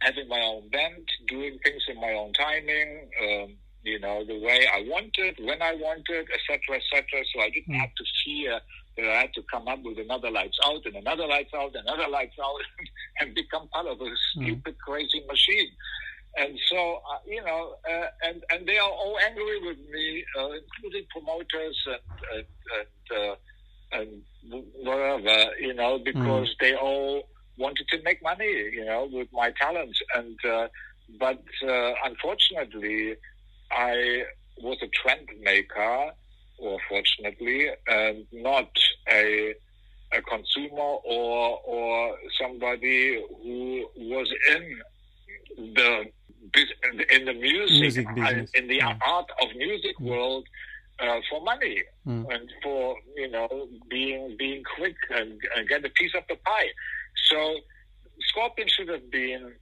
having 0.00 0.28
my 0.28 0.40
own 0.40 0.68
band, 0.68 1.08
doing 1.26 1.58
things 1.64 1.82
in 1.88 2.00
my 2.00 2.12
own 2.12 2.32
timing, 2.34 3.10
um, 3.22 3.56
you 3.82 3.98
know, 3.98 4.24
the 4.26 4.38
way 4.38 4.66
I 4.72 4.82
wanted, 4.88 5.38
when 5.40 5.62
I 5.62 5.74
wanted, 5.74 6.26
etc., 6.34 6.76
etc. 6.78 7.24
So 7.34 7.40
I 7.40 7.50
didn't 7.50 7.74
Mm. 7.74 7.80
have 7.80 7.94
to 7.96 8.04
fear 8.24 8.60
that 8.96 9.06
I 9.08 9.20
had 9.22 9.34
to 9.34 9.42
come 9.50 9.68
up 9.68 9.80
with 9.82 9.98
another 9.98 10.30
lights 10.30 10.58
out 10.64 10.84
and 10.84 10.96
another 10.96 11.26
lights 11.26 11.52
out, 11.54 11.74
and 11.74 11.86
another 11.86 12.08
lights 12.08 12.36
out, 12.42 12.60
and 13.20 13.34
become 13.34 13.68
part 13.68 13.86
of 13.86 14.00
a 14.00 14.10
stupid, 14.36 14.76
crazy 14.78 15.22
machine. 15.28 15.68
And 16.36 16.58
so, 16.68 17.00
uh, 17.10 17.18
you 17.26 17.42
know, 17.42 17.74
uh, 17.90 18.06
and 18.22 18.42
and 18.50 18.66
they 18.66 18.78
are 18.78 18.88
all 18.90 19.18
angry 19.28 19.58
with 19.66 19.78
me, 19.90 20.24
uh, 20.38 20.50
including 20.52 21.06
promoters 21.10 21.78
and 21.86 22.00
and 22.34 22.46
and, 22.78 23.20
uh, 23.20 23.34
and 23.92 24.22
whatever, 24.82 25.52
you 25.60 25.74
know, 25.74 25.98
because 26.04 26.54
they 26.60 26.74
all 26.74 27.28
wanted 27.58 27.86
to 27.88 28.02
make 28.04 28.22
money, 28.22 28.46
you 28.72 28.84
know, 28.84 29.08
with 29.10 29.28
my 29.32 29.52
talents. 29.60 29.98
And 30.14 30.38
uh, 30.44 30.68
but 31.18 31.42
uh, 31.68 31.92
unfortunately, 32.04 33.16
I 33.70 34.24
was 34.62 34.78
a 34.82 34.88
trend 34.88 35.28
maker, 35.40 36.10
or 36.58 36.78
fortunately, 36.88 37.68
and 37.86 38.26
not 38.32 38.70
a 39.08 39.54
a 40.12 40.22
consumer 40.22 40.80
or 41.04 41.60
or 41.64 42.16
somebody 42.40 43.22
who 43.42 43.86
was 43.96 44.28
in 44.54 44.80
the 45.74 46.04
in 47.14 47.24
the 47.26 47.34
music, 47.34 47.80
Music 47.80 48.06
business, 48.14 48.50
in 48.54 48.66
the 48.68 48.76
yeah. 48.76 48.96
art 49.06 49.26
of 49.42 49.48
music 49.56 49.98
world 50.00 50.46
uh, 50.98 51.20
for 51.28 51.40
money 51.42 51.82
Mm. 52.06 52.24
and 52.34 52.50
for 52.62 52.96
you 53.14 53.30
know 53.30 53.68
being 53.90 54.34
being 54.38 54.62
quick 54.76 54.96
and, 55.10 55.38
and 55.54 55.68
get 55.68 55.84
a 55.84 55.90
piece 55.90 56.14
of 56.14 56.24
the 56.30 56.36
pie. 56.36 56.68
So 57.30 57.56
Scorpion 58.30 58.68
should 58.68 58.88
have 58.88 59.10
been 59.10 59.52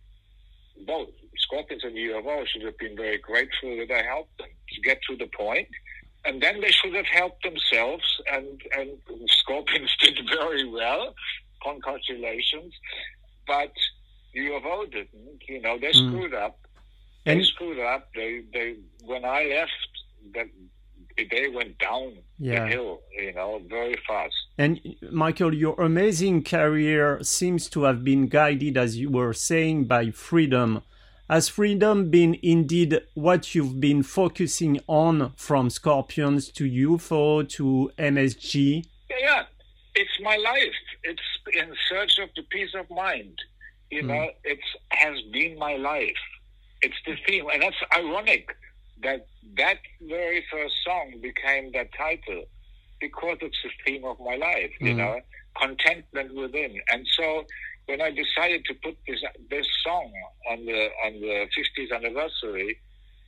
both 0.86 1.08
Scorpions 1.36 1.84
and 1.84 1.94
UFO 1.96 2.46
should 2.46 2.62
have 2.62 2.78
been 2.78 2.96
very 2.96 3.18
grateful 3.18 3.76
that 3.78 3.90
I 3.90 4.02
helped 4.02 4.36
them 4.38 4.48
to 4.74 4.80
get 4.82 4.98
to 5.08 5.16
the 5.16 5.26
point. 5.36 5.68
And 6.24 6.42
then 6.42 6.60
they 6.60 6.70
should 6.70 6.94
have 6.94 7.06
helped 7.06 7.42
themselves, 7.44 8.04
and, 8.32 8.60
and 8.76 8.90
Scorpions 9.28 9.94
did 10.00 10.18
very 10.28 10.68
well. 10.68 11.14
Congratulations. 11.62 12.74
But 13.46 13.72
UFO 14.36 14.90
didn't. 14.90 15.42
You 15.48 15.60
know, 15.62 15.78
they 15.78 15.88
Mm. 15.90 16.08
screwed 16.08 16.34
up. 16.34 16.58
And 17.24 17.40
They 17.40 17.44
screwed 17.44 17.78
up. 17.80 18.08
They, 18.14 18.42
they, 18.52 18.76
when 19.04 19.24
I 19.24 19.44
left, 19.44 19.72
that 20.34 20.46
they 21.24 21.48
went 21.48 21.78
down 21.78 22.18
Yeah. 22.38 22.64
the 22.64 22.70
hill, 22.70 23.02
you 23.12 23.32
know, 23.32 23.60
very 23.68 23.96
fast. 24.06 24.34
And 24.56 24.80
Michael, 25.10 25.54
your 25.54 25.80
amazing 25.80 26.44
career 26.44 27.22
seems 27.22 27.68
to 27.70 27.84
have 27.84 28.04
been 28.04 28.28
guided, 28.28 28.76
as 28.76 28.96
you 28.96 29.10
were 29.10 29.32
saying, 29.32 29.84
by 29.86 30.10
freedom. 30.10 30.82
Has 31.28 31.48
freedom 31.48 32.10
been 32.10 32.38
indeed 32.42 33.02
what 33.14 33.54
you've 33.54 33.80
been 33.80 34.02
focusing 34.02 34.80
on 34.86 35.32
from 35.36 35.68
Scorpions 35.68 36.50
to 36.52 36.64
UFO 36.64 37.46
to 37.50 37.90
MSG? 37.98 38.84
Yeah, 39.10 39.16
yeah. 39.20 39.42
It's 39.94 40.18
my 40.22 40.36
life. 40.36 40.80
It's 41.04 41.22
in 41.52 41.74
search 41.88 42.18
of 42.18 42.30
the 42.34 42.42
peace 42.44 42.74
of 42.74 42.88
mind. 42.88 43.36
You 43.90 44.02
mm. 44.02 44.06
know, 44.06 44.30
it 44.44 44.58
has 44.90 45.20
been 45.32 45.58
my 45.58 45.76
life. 45.76 46.16
It's 46.80 46.96
the 47.04 47.16
theme, 47.26 47.46
and 47.52 47.62
that's 47.62 47.76
ironic 47.94 48.48
that 49.02 49.26
that 49.58 49.78
very 50.00 50.44
first 50.50 50.74
song 50.84 51.14
became 51.20 51.72
that 51.72 51.88
title 51.96 52.44
because 53.00 53.38
it's 53.40 53.58
the 53.62 53.70
theme 53.84 54.04
of 54.04 54.18
my 54.20 54.36
life. 54.36 54.72
You 54.80 54.94
mm. 54.94 54.96
know, 54.96 55.20
contentment 55.60 56.34
within, 56.34 56.80
and 56.92 57.06
so 57.16 57.44
when 57.88 58.02
I 58.02 58.10
decided 58.10 58.64
to 58.66 58.74
put 58.74 58.96
this 59.06 59.22
this 59.50 59.66
song 59.82 60.12
on 60.50 60.64
the 60.66 60.88
on 61.04 61.12
the 61.20 61.46
50th 61.56 61.96
anniversary, 61.96 62.78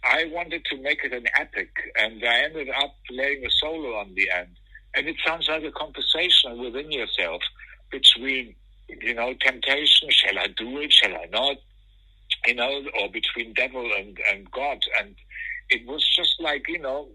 I 0.05 0.31
wanted 0.33 0.65
to 0.67 0.77
make 0.83 1.03
it 1.03 1.13
an 1.13 1.27
epic, 1.39 1.71
and 1.99 2.23
I 2.23 2.45
ended 2.45 2.69
up 2.71 2.95
playing 3.09 3.45
a 3.45 3.51
solo 3.51 3.97
on 3.97 4.15
the 4.15 4.31
end. 4.31 4.57
And 4.95 5.09
it 5.09 5.17
sounds 5.25 5.49
like 5.49 5.63
a 5.63 5.73
conversation 5.73 6.59
within 6.59 6.91
yourself 6.91 7.43
between, 7.91 8.55
you 8.89 9.15
know, 9.15 9.35
temptation. 9.41 10.11
Shall 10.11 10.39
I 10.39 10.49
do 10.57 10.79
it? 10.79 10.93
Shall 10.93 11.15
I 11.15 11.27
not? 11.31 11.57
You 12.47 12.55
know, 12.55 12.83
or 13.01 13.09
between 13.11 13.55
devil 13.55 13.89
and 13.97 14.19
and 14.31 14.51
God. 14.51 14.79
And 14.99 15.15
it 15.71 15.87
was 15.87 16.07
just 16.17 16.41
like 16.41 16.69
you 16.69 16.79
know 16.79 17.09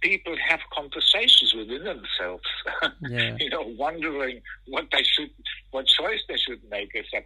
people 0.00 0.34
have 0.48 0.60
conversations 0.72 1.54
within 1.54 1.84
themselves, 1.84 2.44
yeah. 3.02 3.36
you 3.38 3.50
know, 3.50 3.62
wondering 3.76 4.40
what 4.68 4.86
they 4.92 5.02
should, 5.02 5.30
what 5.70 5.86
choice 5.86 6.20
they 6.28 6.36
should 6.36 6.60
make, 6.70 6.90
etc. 6.94 7.22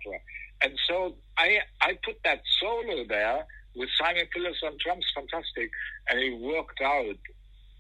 And 0.63 0.73
so 0.89 1.15
I 1.39 1.59
I 1.81 1.99
put 2.05 2.17
that 2.25 2.41
solo 2.61 3.05
there 3.09 3.45
with 3.77 3.89
Simon 3.99 4.27
Phillips 4.33 4.61
on 4.65 4.77
drums, 4.83 5.07
fantastic, 5.15 5.71
and 6.09 6.19
it 6.21 6.39
worked 6.41 6.81
out 6.81 7.17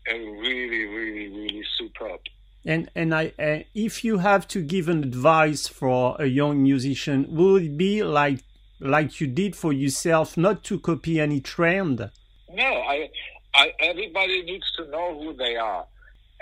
really, 0.09 0.85
really, 0.85 1.29
really 1.29 1.65
superb. 1.79 2.21
And 2.65 2.91
and 2.95 3.15
I, 3.15 3.33
uh, 3.39 3.61
if 3.75 4.05
you 4.05 4.19
have 4.19 4.47
to 4.49 4.63
give 4.63 4.89
an 4.89 5.03
advice 5.03 5.67
for 5.67 6.17
a 6.19 6.27
young 6.27 6.63
musician, 6.63 7.27
would 7.31 7.63
it 7.63 7.77
be 7.77 8.03
like 8.03 8.41
like 8.81 9.21
you 9.21 9.27
did 9.27 9.57
for 9.57 9.73
yourself, 9.73 10.37
not 10.37 10.65
to 10.65 10.79
copy 10.79 11.21
any 11.21 11.41
trend? 11.41 12.11
No, 12.55 12.65
I 12.65 13.09
I, 13.55 13.73
everybody 13.81 14.43
needs 14.43 14.71
to 14.77 14.87
know 14.89 15.19
who 15.19 15.35
they 15.35 15.57
are. 15.57 15.87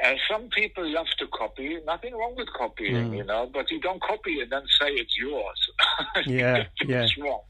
And 0.02 0.18
some 0.30 0.48
people 0.48 0.88
love 0.88 1.08
to 1.18 1.26
copy. 1.26 1.78
Nothing 1.84 2.14
wrong 2.14 2.34
with 2.34 2.48
copying, 2.56 3.10
mm. 3.10 3.16
you 3.18 3.24
know, 3.24 3.50
but 3.52 3.70
you 3.70 3.80
don't 3.80 4.00
copy 4.02 4.40
and 4.40 4.50
then 4.50 4.62
say 4.80 4.88
it's 4.92 5.16
yours. 5.16 5.70
Yeah, 6.26 6.64
yeah. 6.86 7.02
It's 7.02 7.18
wrong, 7.18 7.42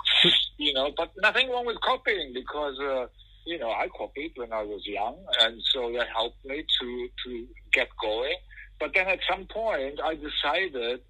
you 0.58 0.72
know. 0.72 0.90
But 0.96 1.12
nothing 1.18 1.48
wrong 1.50 1.64
with 1.64 1.80
copying 1.80 2.32
because, 2.34 2.78
uh, 2.80 3.06
you 3.46 3.58
know, 3.58 3.70
I 3.70 3.88
copied 3.96 4.32
when 4.36 4.52
I 4.52 4.62
was 4.62 4.84
young, 4.86 5.16
and 5.40 5.60
so 5.72 5.92
that 5.92 6.08
helped 6.08 6.44
me 6.44 6.64
to 6.80 7.08
to 7.24 7.46
get 7.72 7.88
going. 8.02 8.34
But 8.80 8.90
then 8.94 9.06
at 9.06 9.20
some 9.30 9.46
point, 9.46 10.00
I 10.02 10.16
decided 10.16 11.00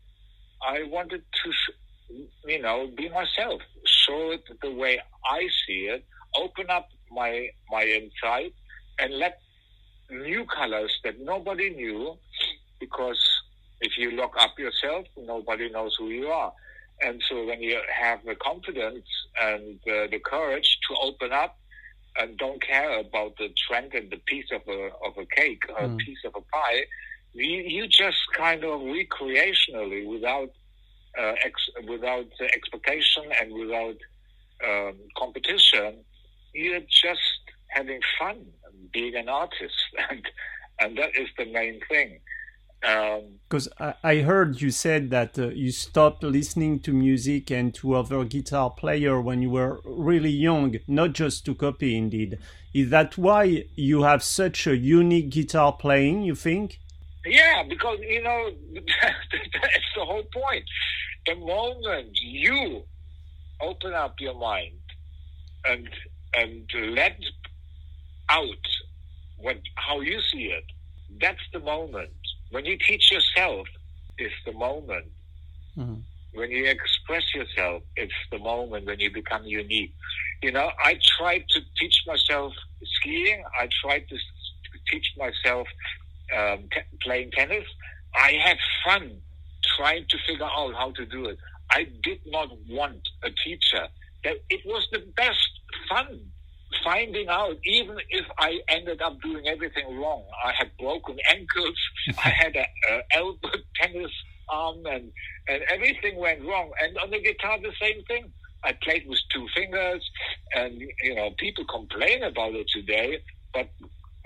I 0.63 0.83
wanted 0.85 1.23
to, 1.43 1.53
you 2.47 2.61
know, 2.61 2.91
be 2.95 3.09
myself, 3.09 3.63
show 3.87 4.33
it 4.33 4.45
the 4.61 4.73
way 4.73 5.01
I 5.25 5.49
see 5.67 5.89
it, 5.95 6.05
open 6.37 6.67
up 6.69 6.89
my 7.11 7.49
my 7.71 7.85
insight 7.85 8.55
and 8.99 9.15
let 9.19 9.41
new 10.11 10.45
colors 10.47 10.93
that 11.05 11.21
nobody 11.21 11.71
knew 11.71 12.17
because 12.79 13.21
if 13.81 13.97
you 13.97 14.11
lock 14.13 14.35
up 14.39 14.59
yourself 14.59 15.07
nobody 15.17 15.71
knows 15.71 15.95
who 15.99 16.09
you 16.09 16.29
are 16.29 16.53
and 17.03 17.23
so 17.29 17.47
when 17.47 17.61
you 17.63 17.79
have 17.93 18.19
the 18.25 18.35
confidence 18.35 19.07
and 19.41 19.79
uh, 19.89 20.07
the 20.11 20.21
courage 20.25 20.79
to 20.89 20.97
open 21.03 21.33
up 21.33 21.57
and 22.19 22.37
don't 22.39 22.61
care 22.63 22.99
about 22.99 23.37
the 23.39 23.49
trend 23.67 23.95
and 23.95 24.11
the 24.11 24.21
piece 24.27 24.51
of 24.53 24.63
a 24.69 24.91
of 25.07 25.17
a 25.17 25.27
cake 25.37 25.63
or 25.69 25.87
mm. 25.87 25.95
a 25.95 25.97
piece 25.97 26.25
of 26.25 26.35
a 26.35 26.41
pie 26.41 26.85
you, 27.33 27.63
you 27.63 27.87
just 27.87 28.19
kind 28.37 28.65
of 28.65 28.81
recreationally 28.81 30.07
without 30.07 30.51
uh, 31.19 31.35
ex- 31.45 31.71
without 31.89 32.27
expectation 32.55 33.25
and 33.41 33.53
without 33.53 33.97
um, 34.67 34.95
competition 35.17 36.05
you're 36.55 36.81
just 36.81 37.21
having 37.69 38.01
fun 38.19 38.37
and 38.37 38.93
being 38.93 39.15
an 39.15 39.29
artist, 39.29 39.75
and 40.11 40.27
and 40.81 40.99
that 40.99 41.11
is 41.17 41.29
the 41.39 41.47
main 41.47 41.81
thing. 41.89 42.21
Because 42.81 43.69
um, 43.79 43.95
I, 44.03 44.11
I 44.11 44.21
heard 44.23 44.63
you 44.63 44.71
said 44.71 45.11
that 45.11 45.39
uh, 45.39 45.49
you 45.49 45.71
stopped 45.71 46.23
listening 46.23 46.81
to 46.81 46.95
music 46.95 47.51
and 47.51 47.75
to 47.75 47.95
other 47.95 48.25
guitar 48.25 48.71
player 48.71 49.21
when 49.21 49.43
you 49.43 49.51
were 49.51 49.81
really 49.85 50.31
young, 50.31 50.77
not 50.89 51.13
just 51.13 51.45
to 51.45 51.55
copy. 51.55 51.97
Indeed, 51.97 52.39
is 52.73 52.89
that 52.89 53.19
why 53.19 53.65
you 53.75 54.03
have 54.03 54.23
such 54.23 54.67
a 54.67 54.75
unique 54.75 55.31
guitar 55.31 55.75
playing? 55.75 56.23
You 56.23 56.35
think? 56.35 56.81
Yeah, 57.27 57.65
because 57.69 57.99
you 58.01 58.23
know 58.23 58.51
that's 59.03 59.91
the 59.95 60.05
whole 60.05 60.25
point. 60.33 60.65
The 61.27 61.35
moment 61.35 62.09
you 62.15 62.85
open 63.61 63.93
up 63.93 64.15
your 64.21 64.39
mind 64.39 64.81
and 65.67 65.89
and 66.35 66.69
let 66.95 67.19
out 68.29 68.67
what 69.39 69.59
how 69.77 70.01
you 70.01 70.21
see 70.33 70.45
it. 70.45 70.65
That's 71.21 71.41
the 71.53 71.61
moment. 71.61 72.11
When 72.51 72.65
you 72.65 72.77
teach 72.79 73.11
yourself, 73.11 73.67
it's 74.19 74.35
the 74.45 74.53
moment. 74.53 75.07
Mm-hmm. 75.77 76.01
When 76.33 76.51
you 76.51 76.67
express 76.67 77.35
yourself, 77.35 77.83
it's 77.97 78.15
the 78.31 78.39
moment 78.39 78.87
when 78.87 79.01
you 79.01 79.13
become 79.13 79.45
unique. 79.45 79.95
You 80.43 80.53
know, 80.53 80.71
I 80.83 80.99
tried 81.19 81.45
to 81.51 81.61
teach 81.79 82.03
myself 82.07 82.53
skiing. 82.85 83.43
I 83.59 83.69
tried 83.83 84.09
to 84.09 84.17
teach 84.91 85.07
myself 85.19 85.67
um, 86.37 86.69
t- 86.73 86.99
playing 87.03 87.33
tennis. 87.33 87.65
I 88.15 88.33
had 88.33 88.59
fun 88.85 89.21
trying 89.77 90.07
to 90.09 90.19
figure 90.27 90.47
out 90.47 90.75
how 90.75 90.93
to 90.93 91.07
do 91.07 91.27
it. 91.27 91.39
I 91.71 91.87
did 92.03 92.21
not 92.27 92.49
want 92.69 93.01
a 93.23 93.31
teacher. 93.45 93.89
That 94.25 94.37
it 94.51 94.61
was 94.67 94.87
the 94.93 95.03
best 95.17 95.60
fun 95.91 96.21
finding 96.85 97.29
out, 97.29 97.57
even 97.65 97.97
if 98.09 98.27
I 98.39 98.61
ended 98.69 99.03
up 99.03 99.21
doing 99.23 99.47
everything 99.49 99.99
wrong. 99.99 100.25
I 100.45 100.53
had 100.57 100.71
broken 100.79 101.17
ankles, 101.31 101.79
I 102.25 102.31
had 102.31 102.57
a, 102.57 102.67
a 102.93 103.03
elbow 103.15 103.51
tennis 103.81 104.13
arm, 104.49 104.87
and 104.87 105.13
and 105.49 105.63
everything 105.71 106.17
went 106.17 106.43
wrong. 106.43 106.71
And 106.83 106.97
on 106.99 107.11
the 107.11 107.21
guitar, 107.21 107.59
the 107.61 107.73
same 107.81 108.03
thing. 108.05 108.33
I 108.63 108.77
played 108.83 109.05
with 109.09 109.19
two 109.33 109.47
fingers, 109.57 110.07
and 110.55 110.81
you 111.03 111.15
know 111.15 111.31
people 111.39 111.65
complain 111.65 112.23
about 112.23 112.55
it 112.55 112.67
today, 112.71 113.19
but 113.55 113.71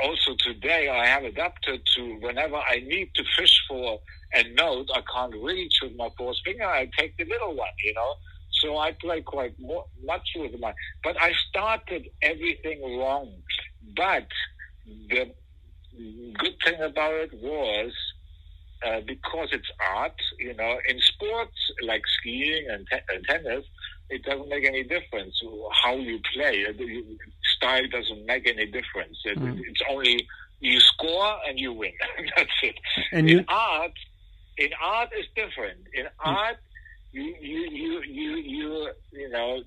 also 0.02 0.34
today 0.40 0.88
I 0.88 1.06
have 1.06 1.22
adapted 1.22 1.80
to 1.94 2.18
whenever 2.20 2.56
I 2.56 2.80
need 2.80 3.10
to 3.14 3.22
fish 3.38 3.56
for 3.68 4.00
a 4.34 4.42
note 4.54 4.88
I 4.92 5.02
can't 5.12 5.34
reach 5.40 5.74
with 5.82 5.92
my 5.96 6.08
fourth 6.18 6.36
finger, 6.44 6.64
I 6.64 6.88
take 6.98 7.16
the 7.16 7.24
little 7.24 7.54
one, 7.54 7.68
you 7.84 7.94
know. 7.94 8.14
So 8.64 8.78
I 8.78 8.92
play 8.92 9.20
quite 9.20 9.60
more, 9.60 9.84
much 10.04 10.26
with 10.36 10.58
my, 10.58 10.72
but 11.02 11.20
I 11.20 11.32
started 11.50 12.08
everything 12.22 12.80
wrong. 12.98 13.30
But 13.94 14.28
the 15.10 15.30
good 16.38 16.54
thing 16.64 16.80
about 16.80 17.12
it 17.12 17.34
was 17.34 17.92
uh, 18.86 19.00
because 19.06 19.48
it's 19.52 19.68
art, 19.94 20.18
you 20.38 20.54
know, 20.54 20.78
in 20.88 20.98
sports 21.00 21.56
like 21.82 22.02
skiing 22.18 22.66
and, 22.70 22.86
te- 22.90 23.14
and, 23.14 23.24
tennis, 23.24 23.64
it 24.08 24.22
doesn't 24.22 24.48
make 24.48 24.66
any 24.66 24.82
difference 24.82 25.38
how 25.82 25.96
you 25.96 26.18
play. 26.32 26.64
Style 27.56 27.86
doesn't 27.90 28.24
make 28.24 28.48
any 28.48 28.66
difference. 28.66 29.18
It, 29.24 29.38
mm. 29.38 29.60
It's 29.60 29.80
only 29.90 30.26
you 30.60 30.80
score 30.80 31.36
and 31.46 31.58
you 31.58 31.72
win. 31.74 31.92
That's 32.36 32.50
it. 32.62 32.76
And 33.12 33.28
in 33.28 33.38
you... 33.38 33.44
art, 33.48 33.92
in 34.56 34.70
art 34.82 35.10
is 35.18 35.26
different. 35.36 35.80
In 35.92 36.04
mm. 36.04 36.08
art, 36.20 36.56
you 37.14 37.34
you 37.40 37.60
you 37.70 38.02
you 38.02 38.36
you 38.36 38.90
you 39.12 39.28
know 39.30 39.62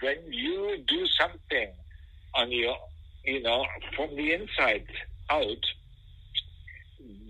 when 0.00 0.16
you 0.30 0.84
do 0.86 1.06
something 1.18 1.68
on 2.34 2.52
your 2.52 2.76
you 3.24 3.42
know 3.42 3.64
from 3.96 4.14
the 4.16 4.34
inside 4.34 4.86
out, 5.30 5.64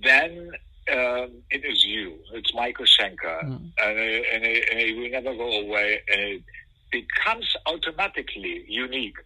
then 0.03 0.51
um, 0.93 1.31
it 1.51 1.64
is 1.64 1.85
you. 1.85 2.19
It's 2.33 2.53
Michael 2.53 2.85
Schenker, 2.85 3.45
mm. 3.45 3.71
and, 3.83 3.99
it, 3.99 4.25
and, 4.33 4.45
it, 4.45 4.69
and 4.71 4.81
it 4.81 4.97
will 4.97 5.11
never 5.11 5.37
go 5.37 5.61
away. 5.61 6.01
And 6.12 6.21
it 6.21 6.43
becomes 6.90 7.55
automatically 7.67 8.64
unique. 8.69 9.17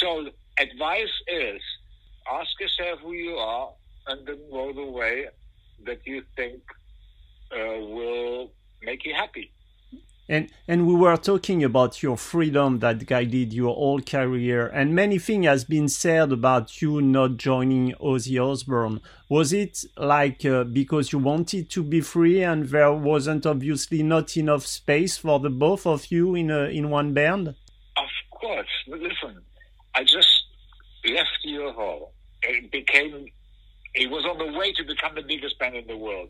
So 0.00 0.28
advice 0.58 1.16
is 1.26 1.60
ask 2.30 2.50
yourself 2.60 3.00
who 3.00 3.12
you 3.12 3.36
are, 3.36 3.70
and 4.08 4.26
then 4.26 4.38
go 4.50 4.72
the 4.72 4.84
way 4.84 5.28
that 5.86 6.06
you 6.06 6.22
think 6.36 6.60
uh, 7.52 7.80
will 7.80 8.52
make 8.82 9.06
you 9.06 9.14
happy. 9.14 9.50
And 10.28 10.50
and 10.66 10.86
we 10.86 10.94
were 10.94 11.16
talking 11.16 11.64
about 11.64 12.02
your 12.02 12.18
freedom 12.18 12.80
that 12.80 13.06
guided 13.06 13.54
your 13.54 13.74
whole 13.74 14.00
career, 14.00 14.66
and 14.66 14.94
many 14.94 15.18
things 15.18 15.46
has 15.46 15.64
been 15.64 15.88
said 15.88 16.32
about 16.32 16.82
you 16.82 17.00
not 17.00 17.38
joining 17.38 17.94
Ozzy 17.94 18.38
Osbourne. 18.38 19.00
Was 19.30 19.54
it 19.54 19.84
like 19.96 20.44
uh, 20.44 20.64
because 20.64 21.12
you 21.12 21.18
wanted 21.18 21.70
to 21.70 21.82
be 21.82 22.02
free, 22.02 22.42
and 22.42 22.68
there 22.68 22.92
wasn't 22.92 23.46
obviously 23.46 24.02
not 24.02 24.36
enough 24.36 24.66
space 24.66 25.16
for 25.16 25.40
the 25.40 25.48
both 25.48 25.86
of 25.86 26.10
you 26.10 26.34
in 26.34 26.50
a, 26.50 26.64
in 26.64 26.90
one 26.90 27.14
band? 27.14 27.48
Of 27.48 28.10
course. 28.30 28.68
But 28.86 29.00
listen, 29.00 29.40
I 29.94 30.04
just 30.04 30.28
left 31.06 31.30
Hall. 31.74 32.12
It 32.42 32.70
became. 32.70 33.26
It 33.94 34.10
was 34.10 34.26
on 34.26 34.36
the 34.36 34.58
way 34.58 34.72
to 34.74 34.84
become 34.84 35.14
the 35.14 35.22
biggest 35.22 35.58
band 35.58 35.74
in 35.74 35.86
the 35.86 35.96
world. 35.96 36.28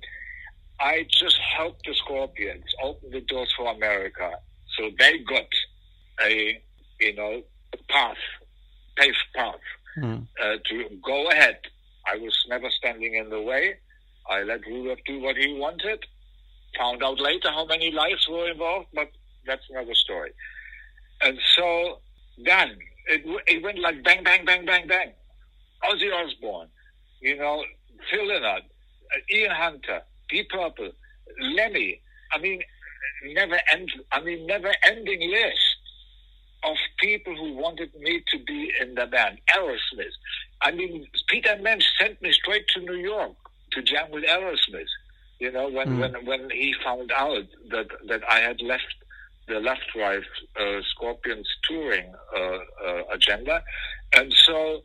I 0.81 1.07
just 1.11 1.37
helped 1.57 1.85
the 1.87 1.95
Scorpions 1.95 2.64
open 2.83 3.11
the 3.11 3.21
doors 3.23 3.53
for 3.57 3.73
America. 3.73 4.31
So 4.77 4.91
they 4.99 5.19
got 5.19 5.47
a, 6.25 6.61
you 7.01 7.14
know, 7.14 7.43
path, 7.88 8.17
paved 8.97 9.17
path 9.35 9.55
Mm. 9.97 10.29
uh, 10.41 10.57
to 10.69 10.88
go 11.05 11.29
ahead. 11.31 11.59
I 12.07 12.17
was 12.19 12.37
never 12.49 12.71
standing 12.71 13.14
in 13.14 13.31
the 13.31 13.41
way. 13.43 13.75
I 14.31 14.43
let 14.45 14.64
Rudolf 14.64 14.99
do 15.07 15.19
what 15.21 15.37
he 15.37 15.55
wanted. 15.55 16.05
Found 16.79 17.03
out 17.03 17.19
later 17.19 17.51
how 17.51 17.64
many 17.64 17.91
lives 17.91 18.29
were 18.29 18.49
involved, 18.49 18.88
but 18.95 19.11
that's 19.47 19.64
another 19.71 19.95
story. 19.95 20.31
And 21.23 21.37
so 21.57 22.01
then 22.45 22.77
it, 23.09 23.23
it 23.49 23.62
went 23.64 23.81
like 23.81 24.05
bang, 24.05 24.23
bang, 24.23 24.45
bang, 24.45 24.64
bang, 24.67 24.87
bang. 24.87 25.12
Ozzy 25.85 26.12
Osbourne, 26.14 26.69
you 27.21 27.37
know, 27.37 27.64
Phil 28.11 28.25
Lynott, 28.27 28.59
uh, 28.61 29.35
Ian 29.35 29.51
Hunter, 29.53 30.03
Deep 30.29 30.49
Purple, 30.51 30.91
Lemmy. 31.41 32.01
I 32.33 32.38
mean, 32.38 32.61
never 33.35 33.59
end. 33.73 33.91
I 34.12 34.21
mean, 34.21 34.47
never 34.47 34.73
ending 34.87 35.31
list 35.31 35.77
of 36.64 36.77
people 36.99 37.35
who 37.37 37.55
wanted 37.55 37.95
me 38.01 38.23
to 38.33 38.38
be 38.45 38.73
in 38.81 38.95
the 38.95 39.07
band. 39.07 39.38
Aerosmith. 39.57 40.12
I 40.62 40.73
mean, 40.73 41.07
Peter 41.29 41.57
Mensch 41.61 41.85
sent 42.01 42.21
me 42.21 42.33
straight 42.33 42.67
to 42.75 42.81
New 42.81 42.97
York 42.97 43.33
to 43.73 43.83
jam 43.83 44.11
with 44.11 44.25
Aerosmith. 44.25 44.88
You 45.38 45.53
know, 45.53 45.69
when 45.69 45.88
Mm. 45.88 45.99
when 46.01 46.27
when 46.27 46.51
he 46.51 46.75
found 46.85 47.12
out 47.12 47.45
that 47.71 47.87
that 48.09 48.23
I 48.29 48.41
had 48.41 48.61
left 48.61 48.95
the 49.47 49.61
left 49.61 49.95
right 49.95 50.23
uh, 50.61 50.81
Scorpions 50.91 51.49
touring 51.64 52.12
uh, 52.37 52.59
uh, 52.87 53.03
agenda, 53.12 53.62
and 54.14 54.33
so. 54.47 54.83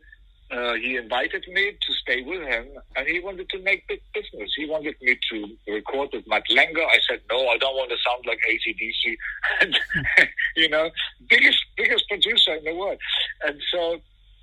Uh, 0.50 0.74
he 0.74 0.96
invited 0.96 1.44
me 1.48 1.72
to 1.80 1.92
stay 1.94 2.22
with 2.22 2.42
him, 2.42 2.66
and 2.96 3.08
he 3.08 3.18
wanted 3.20 3.48
to 3.48 3.58
make 3.60 3.86
big 3.88 4.00
business. 4.12 4.52
He 4.56 4.66
wanted 4.66 4.94
me 5.00 5.18
to 5.30 5.72
record 5.72 6.10
with 6.12 6.26
Mutt 6.26 6.44
Lange. 6.50 6.76
I 6.76 6.98
said, 7.08 7.20
no, 7.30 7.48
I 7.48 7.56
don't 7.58 7.74
want 7.74 7.90
to 7.90 7.96
sound 8.04 8.24
like 8.26 8.38
ACDC. 8.50 9.74
You 10.56 10.68
know, 10.68 10.90
biggest 11.28 11.58
biggest 11.76 12.08
producer 12.08 12.54
in 12.54 12.64
the 12.64 12.74
world. 12.74 12.98
And 13.44 13.60
so 13.72 13.94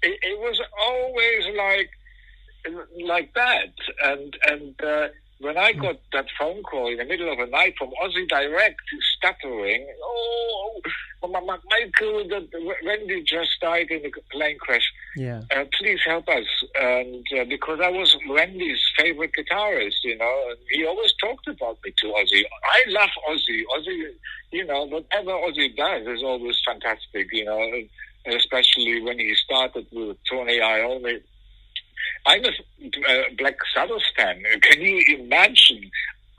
it, 0.02 0.20
it 0.22 0.40
was 0.40 0.60
always 0.86 1.46
like 1.56 1.90
like 3.06 3.34
that. 3.36 3.74
And 4.04 4.38
and 4.50 4.84
uh, 4.84 5.08
when 5.42 5.58
I 5.58 5.74
got 5.74 6.00
that 6.14 6.28
phone 6.40 6.62
call 6.64 6.92
in 6.92 6.98
the 6.98 7.06
middle 7.06 7.32
of 7.32 7.40
the 7.40 7.48
night 7.48 7.74
from 7.78 7.90
Ozzy 8.04 8.28
Direct, 8.28 8.80
stuttering, 9.18 9.88
oh, 10.04 10.82
my, 11.24 11.40
my, 11.40 11.58
Michael, 11.70 12.28
the, 12.28 12.48
Randy 12.86 13.24
just 13.24 13.60
died 13.60 13.90
in 13.90 14.06
a 14.06 14.12
plane 14.32 14.60
crash. 14.60 14.88
Yeah. 15.16 15.42
Uh, 15.56 15.66
please 15.78 16.00
help 16.06 16.28
us. 16.30 16.46
And 16.80 17.26
uh, 17.38 17.46
because 17.46 17.80
I 17.84 17.90
was 17.90 18.16
Randy's 18.30 18.82
favorite 18.98 19.32
guitarist, 19.38 20.04
you 20.04 20.18
know, 20.18 20.44
and 20.50 20.58
he 20.70 20.86
always 20.86 21.14
talked 21.22 21.48
about 21.48 21.78
me 21.84 21.94
to 21.98 22.08
Ozzy. 22.08 22.44
I 22.64 22.84
love 22.88 23.10
Ozzy. 23.30 23.64
Ozzy, 23.78 24.14
you 24.52 24.66
know, 24.66 24.86
whatever 24.86 25.32
Ozzy 25.32 25.76
does 25.76 26.08
is 26.08 26.24
always 26.24 26.60
fantastic, 26.66 27.28
you 27.32 27.46
know, 27.46 27.60
and 27.62 27.90
especially 28.36 29.02
when 29.02 29.20
he 29.20 29.36
started 29.36 29.86
with 29.92 30.18
Tony 30.30 30.60
Iommi. 30.60 31.22
I'm 32.26 32.44
a 32.46 32.50
uh, 32.50 33.24
Black 33.38 33.58
Sabbath 33.74 34.04
fan. 34.16 34.42
Can 34.62 34.82
you 34.82 35.18
imagine? 35.20 35.90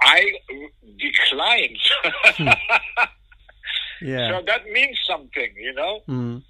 I 0.01 0.33
declined. 0.99 2.57
Yeah. 4.03 4.31
So 4.31 4.43
that 4.47 4.65
means 4.67 4.99
something, 5.09 5.51
you 5.57 5.73
know? 5.75 6.01
Mm. 6.09 6.43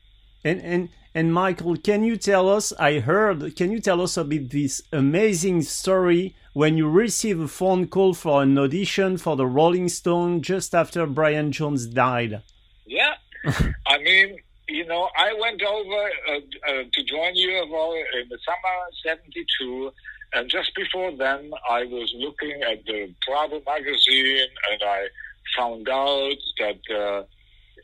And 0.44 0.60
and 0.60 0.88
and 1.14 1.32
Michael, 1.32 1.76
can 1.76 2.04
you 2.04 2.16
tell 2.16 2.48
us? 2.48 2.72
I 2.78 3.00
heard. 3.00 3.54
Can 3.54 3.70
you 3.70 3.80
tell 3.80 4.00
us 4.00 4.16
a 4.16 4.24
bit 4.24 4.50
this 4.50 4.82
amazing 4.92 5.62
story 5.62 6.34
when 6.54 6.76
you 6.76 6.88
receive 6.88 7.38
a 7.40 7.48
phone 7.48 7.86
call 7.86 8.14
for 8.14 8.42
an 8.42 8.58
audition 8.58 9.18
for 9.18 9.36
the 9.36 9.46
Rolling 9.46 9.88
Stone 9.88 10.42
just 10.42 10.74
after 10.74 11.06
Brian 11.06 11.52
Jones 11.52 11.86
died? 11.86 12.42
Yeah. 12.86 13.14
I 13.86 13.98
mean, 13.98 14.36
you 14.68 14.86
know, 14.86 15.08
I 15.16 15.34
went 15.38 15.62
over 15.62 16.10
uh, 16.28 16.36
uh, 16.68 16.82
to 16.92 17.04
join 17.04 17.34
UFO 17.34 18.02
in 18.20 18.28
the 18.28 18.38
summer 18.44 18.76
72. 19.04 19.92
And 20.34 20.48
just 20.48 20.74
before 20.74 21.12
then, 21.12 21.52
I 21.68 21.84
was 21.84 22.10
looking 22.16 22.62
at 22.62 22.84
the 22.86 23.12
Bravo 23.26 23.62
magazine 23.66 24.46
and 24.70 24.82
I 24.82 25.08
found 25.56 25.88
out 25.88 26.36
that 26.58 26.80
uh, 26.90 27.24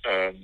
um, 0.06 0.34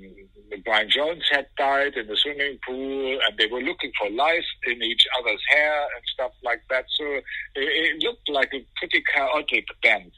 Brian 0.64 0.88
Jones 0.90 1.25
had 1.31 1.47
died 1.57 1.95
in 1.95 2.07
the 2.07 2.17
swimming 2.17 2.59
pool 2.67 3.19
and 3.29 3.38
they 3.38 3.47
were 3.47 3.61
looking 3.61 3.93
for 3.99 4.11
life 4.11 4.45
in 4.67 4.83
each 4.83 5.07
other's 5.19 5.43
hair 5.51 5.83
and 5.83 6.05
stuff 6.12 6.33
like 6.43 6.62
that. 6.71 6.85
So 6.97 7.05
it, 7.05 7.23
it 7.57 8.03
looked 8.03 8.29
like 8.29 8.53
a 8.55 8.64
pretty 8.77 9.03
chaotic 9.14 9.67
band. 9.83 10.12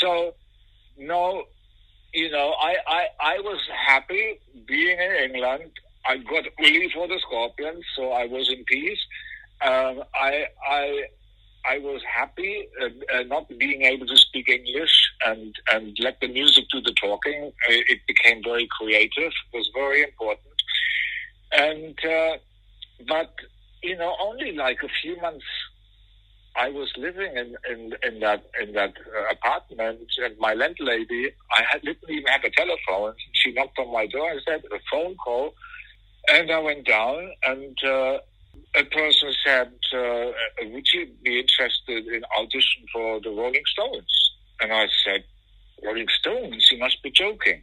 So, 0.00 0.34
no, 0.96 1.44
you 2.14 2.30
know, 2.30 2.54
I, 2.60 2.76
I, 2.86 3.06
I 3.20 3.38
was 3.40 3.60
happy 3.86 4.40
being 4.66 4.98
in 4.98 5.30
England. 5.30 5.70
I 6.06 6.18
got 6.18 6.44
Uli 6.58 6.90
for 6.94 7.06
the 7.06 7.18
Scorpions, 7.20 7.84
so 7.94 8.12
I 8.12 8.26
was 8.26 8.48
in 8.50 8.64
peace. 8.64 8.98
Um, 9.60 10.02
I, 10.14 10.46
I, 10.68 11.04
I 11.72 11.78
was 11.78 12.00
happy 12.20 12.54
uh, 12.82 12.86
uh, 13.14 13.22
not 13.34 13.44
being 13.64 13.82
able 13.82 14.06
to 14.06 14.16
speak 14.16 14.48
English 14.48 14.94
and, 15.26 15.54
and 15.72 15.96
let 16.06 16.16
the 16.20 16.28
music 16.28 16.64
do 16.72 16.80
the 16.80 16.94
talking. 17.04 17.40
Uh, 17.68 17.92
It 17.92 18.00
became 18.12 18.38
very 18.50 18.66
creative. 18.78 19.32
It 19.46 19.56
was 19.58 19.68
very 19.82 20.00
important. 20.10 20.56
And, 21.52 21.96
uh, 22.04 22.34
but, 23.06 23.32
you 23.82 23.96
know, 24.00 24.12
only 24.28 24.50
like 24.52 24.80
a 24.82 24.92
few 25.02 25.14
months 25.20 25.44
I 26.56 26.70
was 26.70 26.90
living 26.96 27.32
in, 27.42 27.48
in, 27.72 27.80
in 28.02 28.14
that 28.20 28.42
in 28.62 28.72
that 28.72 28.94
uh, 29.16 29.32
apartment, 29.36 30.00
and 30.24 30.34
my 30.38 30.54
landlady, 30.54 31.24
I 31.56 31.60
had, 31.70 31.82
didn't 31.82 32.10
even 32.10 32.26
have 32.26 32.44
a 32.44 32.50
telephone. 32.50 33.14
She 33.32 33.52
knocked 33.52 33.78
on 33.78 33.92
my 33.92 34.06
door 34.06 34.28
and 34.32 34.40
said 34.46 34.62
a 34.78 34.80
phone 34.90 35.14
call, 35.24 35.54
and 36.34 36.50
I 36.50 36.58
went 36.58 36.84
down, 36.86 37.30
and 37.50 37.76
uh, 37.84 38.18
a 38.74 38.84
person 38.84 39.32
said, 39.44 39.72
uh, 39.94 40.32
"Would 40.62 40.86
you 40.92 41.06
be 41.22 41.40
interested 41.40 42.06
in 42.06 42.22
audition 42.38 42.84
for 42.92 43.20
the 43.20 43.30
Rolling 43.30 43.64
Stones?" 43.66 44.32
And 44.60 44.72
I 44.72 44.86
said, 45.04 45.24
"Rolling 45.84 46.08
Stones? 46.08 46.68
You 46.70 46.78
must 46.78 47.02
be 47.02 47.10
joking." 47.10 47.62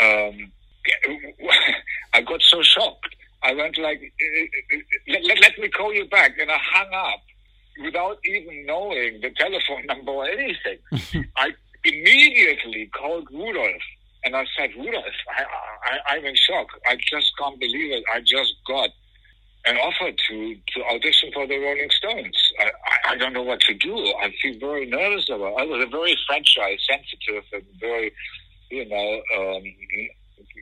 Um, 0.00 0.52
I 2.14 2.20
got 2.22 2.42
so 2.42 2.62
shocked. 2.62 3.14
I 3.42 3.54
went 3.54 3.78
like, 3.78 4.00
let, 5.08 5.24
let, 5.24 5.40
let 5.40 5.58
me 5.58 5.68
call 5.68 5.92
you 5.92 6.06
back, 6.08 6.32
and 6.38 6.50
I 6.50 6.58
hung 6.58 6.92
up 6.94 7.20
without 7.82 8.18
even 8.24 8.66
knowing 8.66 9.20
the 9.20 9.30
telephone 9.36 9.86
number 9.86 10.12
or 10.12 10.26
anything. 10.26 10.78
I 11.36 11.50
immediately 11.84 12.90
called 12.94 13.28
Rudolf 13.30 13.82
and 14.24 14.34
I 14.34 14.44
said, 14.56 14.70
Rudolf, 14.76 15.04
I, 15.36 15.44
I, 15.92 16.16
I'm 16.16 16.24
in 16.24 16.34
shock. 16.34 16.68
I 16.88 16.96
just 16.96 17.32
can't 17.38 17.60
believe 17.60 17.92
it. 17.92 18.04
I 18.12 18.20
just 18.20 18.54
got 18.66 18.88
an 19.66 19.76
offer 19.78 20.12
to, 20.12 20.54
to 20.54 20.84
audition 20.92 21.30
for 21.32 21.46
the 21.46 21.58
Rolling 21.58 21.90
Stones. 21.90 22.52
I, 22.60 22.64
I, 22.64 23.12
I 23.12 23.16
don't 23.16 23.32
know 23.32 23.42
what 23.42 23.60
to 23.60 23.74
do. 23.74 23.96
I 23.96 24.32
feel 24.42 24.58
very 24.58 24.86
nervous 24.86 25.28
about. 25.28 25.54
I 25.58 25.64
was 25.64 25.84
a 25.84 25.88
very 25.88 26.16
fragile, 26.26 26.76
sensitive, 26.88 27.44
and 27.52 27.64
very, 27.80 28.12
you 28.70 28.86
know, 28.88 29.22
um, 29.38 29.62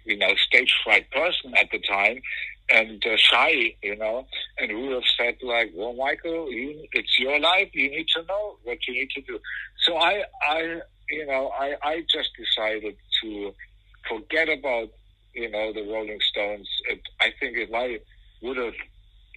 you 0.05 0.17
know, 0.17 0.35
stage 0.37 0.75
fright 0.85 1.11
person 1.11 1.55
at 1.57 1.71
the 1.71 1.81
time 1.81 2.21
and 2.71 3.05
uh, 3.05 3.17
shy, 3.17 3.75
you 3.83 3.97
know. 3.97 4.27
And 4.59 4.71
Rudolf 4.71 5.05
said, 5.17 5.37
like, 5.43 5.73
well, 5.75 5.95
Michael, 5.95 6.51
you, 6.51 6.87
it's 6.93 7.19
your 7.19 7.39
life. 7.41 7.71
You 7.73 7.91
need 7.91 8.07
to 8.15 8.23
know 8.25 8.57
what 8.63 8.79
you 8.87 8.95
need 8.95 9.11
to 9.11 9.21
do. 9.23 9.39
So 9.85 9.97
I, 9.97 10.23
I, 10.49 10.81
you 11.11 11.27
know, 11.27 11.51
I, 11.59 11.75
I 11.83 12.05
just 12.13 12.31
decided 12.39 12.97
to 13.23 13.55
forget 14.09 14.49
about, 14.49 14.91
you 15.35 15.51
know, 15.51 15.73
the 15.73 15.83
Rolling 15.83 16.21
Stones. 16.31 16.69
It, 16.89 17.01
I 17.21 17.33
think 17.41 17.57
if 17.57 17.71
I 17.75 17.99
would 18.43 18.57
have 18.57 18.75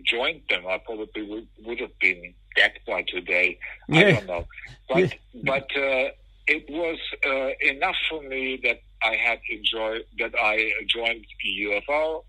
joined 0.03 0.41
them, 0.49 0.65
I 0.67 0.77
probably 0.77 1.23
would, 1.23 1.47
would 1.65 1.79
have 1.79 1.97
been 1.99 2.33
dead 2.55 2.73
by 2.87 3.03
today. 3.03 3.57
I 3.91 4.11
don't 4.11 4.27
know. 4.27 4.45
But, 4.89 5.13
but 5.43 5.63
uh, 5.77 6.09
it 6.47 6.69
was 6.69 6.99
uh, 7.25 7.49
enough 7.61 7.95
for 8.09 8.21
me 8.21 8.59
that 8.63 8.81
I 9.03 9.15
had 9.15 9.39
enjoyed, 9.49 10.03
that 10.19 10.33
I 10.39 10.71
joined 10.87 11.25
UFO. 11.61 12.23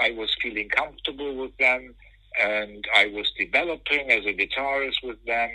I 0.00 0.10
was 0.12 0.34
feeling 0.40 0.68
comfortable 0.68 1.34
with 1.34 1.56
them, 1.58 1.94
and 2.40 2.84
I 2.94 3.06
was 3.06 3.30
developing 3.38 4.10
as 4.10 4.24
a 4.26 4.34
guitarist 4.34 5.02
with 5.02 5.24
them. 5.24 5.50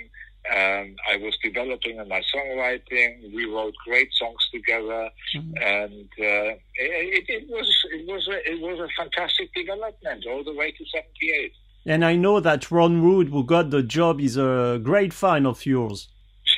And 0.51 0.97
I 1.09 1.17
was 1.17 1.37
developing 1.41 1.97
in 1.97 2.07
my 2.07 2.21
songwriting. 2.33 3.33
We 3.33 3.45
wrote 3.45 3.73
great 3.85 4.09
songs 4.13 4.49
together, 4.51 5.09
and 5.33 6.09
uh, 6.19 6.59
it, 6.75 7.25
it 7.29 7.49
was 7.49 7.85
it 7.91 8.05
was 8.05 8.27
a, 8.27 8.51
it 8.51 8.59
was 8.59 8.79
a 8.79 8.89
fantastic 9.01 9.53
development 9.53 10.25
all 10.29 10.43
the 10.43 10.53
way 10.53 10.71
to 10.71 10.85
'78. 10.85 11.53
And 11.85 12.03
I 12.03 12.15
know 12.15 12.39
that 12.39 12.71
Ron 12.71 13.01
Wood, 13.07 13.29
who 13.29 13.43
got 13.43 13.69
the 13.69 13.83
job, 13.83 14.19
is 14.19 14.37
a 14.37 14.79
great 14.83 15.13
fan 15.13 15.45
of 15.45 15.65
yours. 15.65 16.09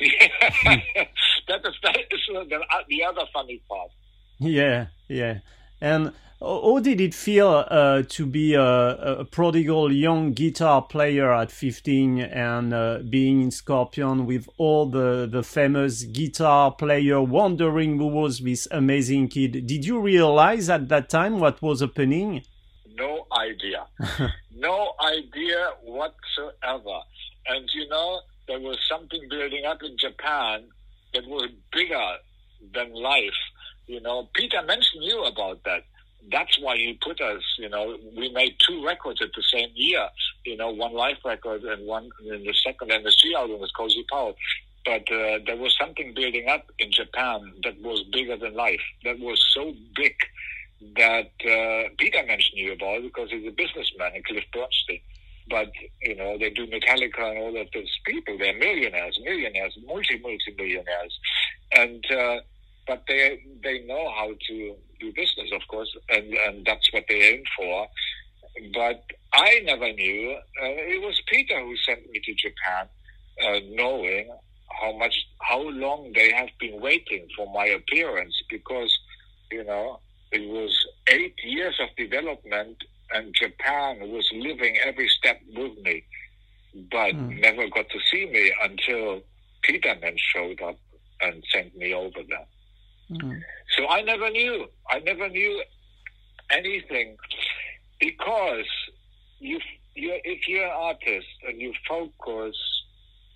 that 0.64 1.60
is 1.64 1.74
that 1.82 1.96
is 1.96 2.20
the, 2.28 2.60
the 2.88 3.04
other 3.04 3.22
funny 3.32 3.62
part. 3.68 3.90
Yeah, 4.38 4.86
yeah. 5.08 5.38
And 5.80 6.12
how 6.40 6.78
did 6.80 7.00
it 7.00 7.14
feel 7.14 7.64
uh, 7.68 8.02
to 8.08 8.26
be 8.26 8.54
a, 8.54 8.62
a, 8.62 9.24
prodigal 9.24 9.90
young 9.90 10.32
guitar 10.32 10.82
player 10.82 11.32
at 11.32 11.50
15 11.50 12.20
and 12.20 12.74
uh, 12.74 12.98
being 13.08 13.40
in 13.40 13.50
Scorpion 13.50 14.26
with 14.26 14.46
all 14.58 14.86
the, 14.86 15.26
the 15.30 15.42
famous 15.42 16.04
guitar 16.04 16.72
player 16.72 17.22
wondering 17.22 17.96
who 17.96 18.08
was 18.08 18.40
this 18.40 18.68
amazing 18.70 19.28
kid? 19.28 19.66
Did 19.66 19.86
you 19.86 19.98
realize 20.00 20.68
at 20.68 20.88
that 20.88 21.08
time 21.08 21.40
what 21.40 21.62
was 21.62 21.80
happening? 21.80 22.42
No 22.94 23.26
idea. 23.32 23.86
no 24.54 24.92
idea 25.02 25.70
whatsoever. 25.82 27.00
And 27.46 27.68
you 27.72 27.88
know, 27.88 28.20
there 28.46 28.60
was 28.60 28.78
something 28.90 29.26
building 29.30 29.64
up 29.64 29.82
in 29.82 29.96
Japan 29.98 30.68
that 31.14 31.26
was 31.26 31.50
bigger 31.72 32.16
than 32.74 32.92
life. 32.92 33.40
You 33.86 34.00
know, 34.00 34.28
Peter 34.34 34.62
mentioned 34.62 35.04
you 35.04 35.24
about 35.24 35.62
that 35.64 35.84
that's 36.30 36.58
why 36.60 36.76
he 36.76 36.98
put 37.02 37.20
us, 37.20 37.42
you 37.58 37.68
know, 37.68 37.96
we 38.16 38.30
made 38.32 38.56
two 38.66 38.84
records 38.84 39.20
at 39.22 39.30
the 39.36 39.42
same 39.42 39.70
year, 39.74 40.08
you 40.44 40.56
know, 40.56 40.70
one 40.70 40.92
live 40.94 41.16
record 41.24 41.62
and 41.62 41.86
one 41.86 42.10
in 42.20 42.42
the 42.42 42.54
second 42.64 42.90
MSG 42.90 43.34
album 43.36 43.60
was 43.60 43.70
Cozy 43.72 44.04
Powell. 44.10 44.36
But 44.84 45.10
uh, 45.12 45.38
there 45.44 45.56
was 45.56 45.76
something 45.78 46.14
building 46.14 46.48
up 46.48 46.66
in 46.78 46.92
Japan 46.92 47.52
that 47.64 47.80
was 47.82 48.04
bigger 48.12 48.36
than 48.36 48.54
life. 48.54 48.80
That 49.04 49.18
was 49.18 49.44
so 49.52 49.74
big 49.96 50.14
that 50.96 51.32
uh, 51.44 51.88
Peter 51.98 52.24
mentioned 52.24 52.58
you 52.58 52.72
about 52.72 53.02
because 53.02 53.30
he's 53.30 53.46
a 53.46 53.50
businessman 53.50 54.14
in 54.14 54.22
Cliff 54.22 54.44
Burnstein. 54.54 55.02
But, 55.48 55.70
you 56.02 56.16
know, 56.16 56.38
they 56.38 56.50
do 56.50 56.66
Metallica 56.66 57.30
and 57.30 57.38
all 57.38 57.60
of 57.60 57.68
those 57.72 57.98
people. 58.04 58.36
They're 58.38 58.58
millionaires, 58.58 59.18
millionaires, 59.24 59.76
multi, 59.86 60.18
multi 60.18 60.54
millionaires. 60.56 61.18
And, 61.72 62.04
uh, 62.10 62.40
but 62.86 63.02
they 63.08 63.42
they 63.62 63.80
know 63.84 64.10
how 64.16 64.28
to 64.48 64.76
do 65.00 65.12
business, 65.12 65.50
of 65.52 65.62
course, 65.68 65.94
and 66.08 66.32
and 66.32 66.64
that's 66.64 66.92
what 66.92 67.04
they 67.08 67.20
aim 67.22 67.42
for. 67.56 67.88
But 68.72 69.04
I 69.32 69.60
never 69.64 69.92
knew. 69.92 70.32
Uh, 70.62 70.94
it 70.94 71.02
was 71.02 71.20
Peter 71.26 71.60
who 71.60 71.76
sent 71.76 72.10
me 72.10 72.20
to 72.24 72.34
Japan, 72.34 72.86
uh, 73.44 73.60
knowing 73.74 74.30
how 74.80 74.96
much, 74.96 75.14
how 75.42 75.60
long 75.60 76.12
they 76.14 76.32
have 76.32 76.48
been 76.58 76.80
waiting 76.80 77.28
for 77.36 77.52
my 77.52 77.66
appearance, 77.66 78.34
because 78.48 78.96
you 79.50 79.64
know 79.64 80.00
it 80.32 80.48
was 80.48 80.72
eight 81.08 81.34
years 81.44 81.78
of 81.80 81.88
development, 81.96 82.76
and 83.12 83.34
Japan 83.34 84.10
was 84.10 84.28
living 84.34 84.78
every 84.84 85.08
step 85.08 85.40
with 85.54 85.76
me, 85.82 86.04
but 86.90 87.14
mm. 87.14 87.40
never 87.40 87.68
got 87.68 87.88
to 87.90 87.98
see 88.10 88.26
me 88.26 88.52
until 88.62 89.20
Peter 89.62 89.94
then 90.00 90.16
showed 90.16 90.60
up 90.62 90.78
and 91.20 91.42
sent 91.52 91.76
me 91.76 91.92
over 91.92 92.22
there. 92.28 92.46
Mm. 93.10 93.40
So 93.76 93.86
I 93.88 94.02
never 94.02 94.30
knew. 94.30 94.66
I 94.90 95.00
never 95.00 95.28
knew 95.28 95.62
anything 96.50 97.16
because 98.00 98.66
you, 99.38 99.58
you, 99.94 100.18
if 100.24 100.48
you're 100.48 100.64
an 100.64 100.72
artist 100.74 101.26
and 101.46 101.60
you 101.60 101.72
focus 101.88 102.56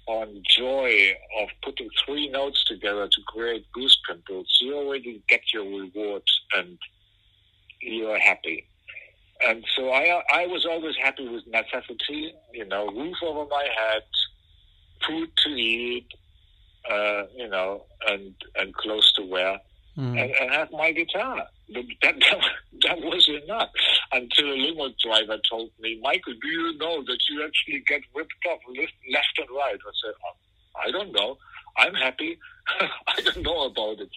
on 0.06 0.42
joy 0.48 1.12
of 1.40 1.48
putting 1.62 1.88
three 2.04 2.28
notes 2.28 2.64
together 2.64 3.06
to 3.06 3.20
create 3.28 3.64
goose 3.72 3.98
pimples, 4.08 4.58
you 4.60 4.74
already 4.74 5.22
get 5.28 5.40
your 5.52 5.64
reward 5.64 6.22
and 6.56 6.78
you're 7.80 8.18
happy. 8.18 8.66
And 9.46 9.64
so 9.74 9.90
I, 9.90 10.22
I 10.32 10.46
was 10.46 10.66
always 10.66 10.96
happy 10.96 11.28
with 11.28 11.46
necessity, 11.46 12.34
you 12.52 12.66
know, 12.66 12.88
roof 12.88 13.16
over 13.22 13.46
my 13.48 13.62
head, 13.62 14.02
food 15.06 15.30
to 15.44 15.50
eat, 15.50 16.08
uh, 16.88 17.24
you 17.36 17.48
know, 17.48 17.84
and 18.08 18.34
and 18.56 18.74
close 18.74 19.12
to 19.14 19.22
wear, 19.22 19.58
mm. 19.96 20.20
and, 20.20 20.30
and 20.40 20.50
have 20.52 20.70
my 20.72 20.92
guitar. 20.92 21.46
But 21.72 21.84
that, 22.02 22.14
that, 22.20 22.40
that 22.82 22.98
was 23.00 23.28
enough 23.44 23.70
until 24.12 24.46
a 24.46 24.56
limo 24.56 24.90
driver 25.04 25.38
told 25.48 25.70
me, 25.80 26.00
Michael, 26.02 26.34
do 26.40 26.48
you 26.48 26.78
know 26.78 27.02
that 27.02 27.18
you 27.28 27.44
actually 27.44 27.82
get 27.86 28.02
ripped 28.14 28.32
off 28.48 28.60
left, 28.68 28.92
left 29.12 29.38
and 29.38 29.48
right? 29.56 29.74
I 29.74 29.92
said, 30.02 30.14
oh, 30.26 30.86
I 30.86 30.90
don't 30.90 31.12
know. 31.12 31.36
I'm 31.76 31.94
happy. 31.94 32.38
I 32.80 33.20
don't 33.20 33.42
know 33.42 33.66
about 33.66 34.00
it. 34.00 34.10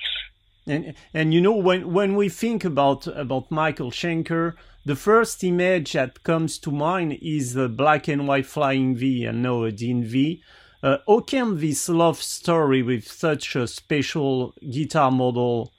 And 0.66 0.94
and 1.14 1.34
you 1.34 1.42
know 1.42 1.56
when 1.56 1.92
when 1.92 2.16
we 2.16 2.30
think 2.30 2.64
about 2.64 3.06
about 3.08 3.52
Michael 3.52 3.92
Schenker, 3.92 4.54
the 4.86 4.96
first 4.96 5.44
image 5.44 5.92
that 5.92 6.24
comes 6.24 6.58
to 6.60 6.72
mind 6.72 7.20
is 7.22 7.54
the 7.54 7.68
black 7.68 8.08
and 8.08 8.28
white 8.28 8.46
flying 8.46 8.96
V 8.96 9.26
and 9.26 9.44
no 9.44 9.66
a 9.66 9.72
Dean 9.72 10.06
V. 10.06 10.42
Uh, 10.84 10.98
how 11.08 11.22
can 11.22 11.60
this 11.62 11.88
love 11.88 12.22
story 12.22 12.84
with 12.84 13.08
such 13.08 13.56
a 13.56 13.66
special 13.68 14.54
guitar 14.70 15.10
model 15.10 15.72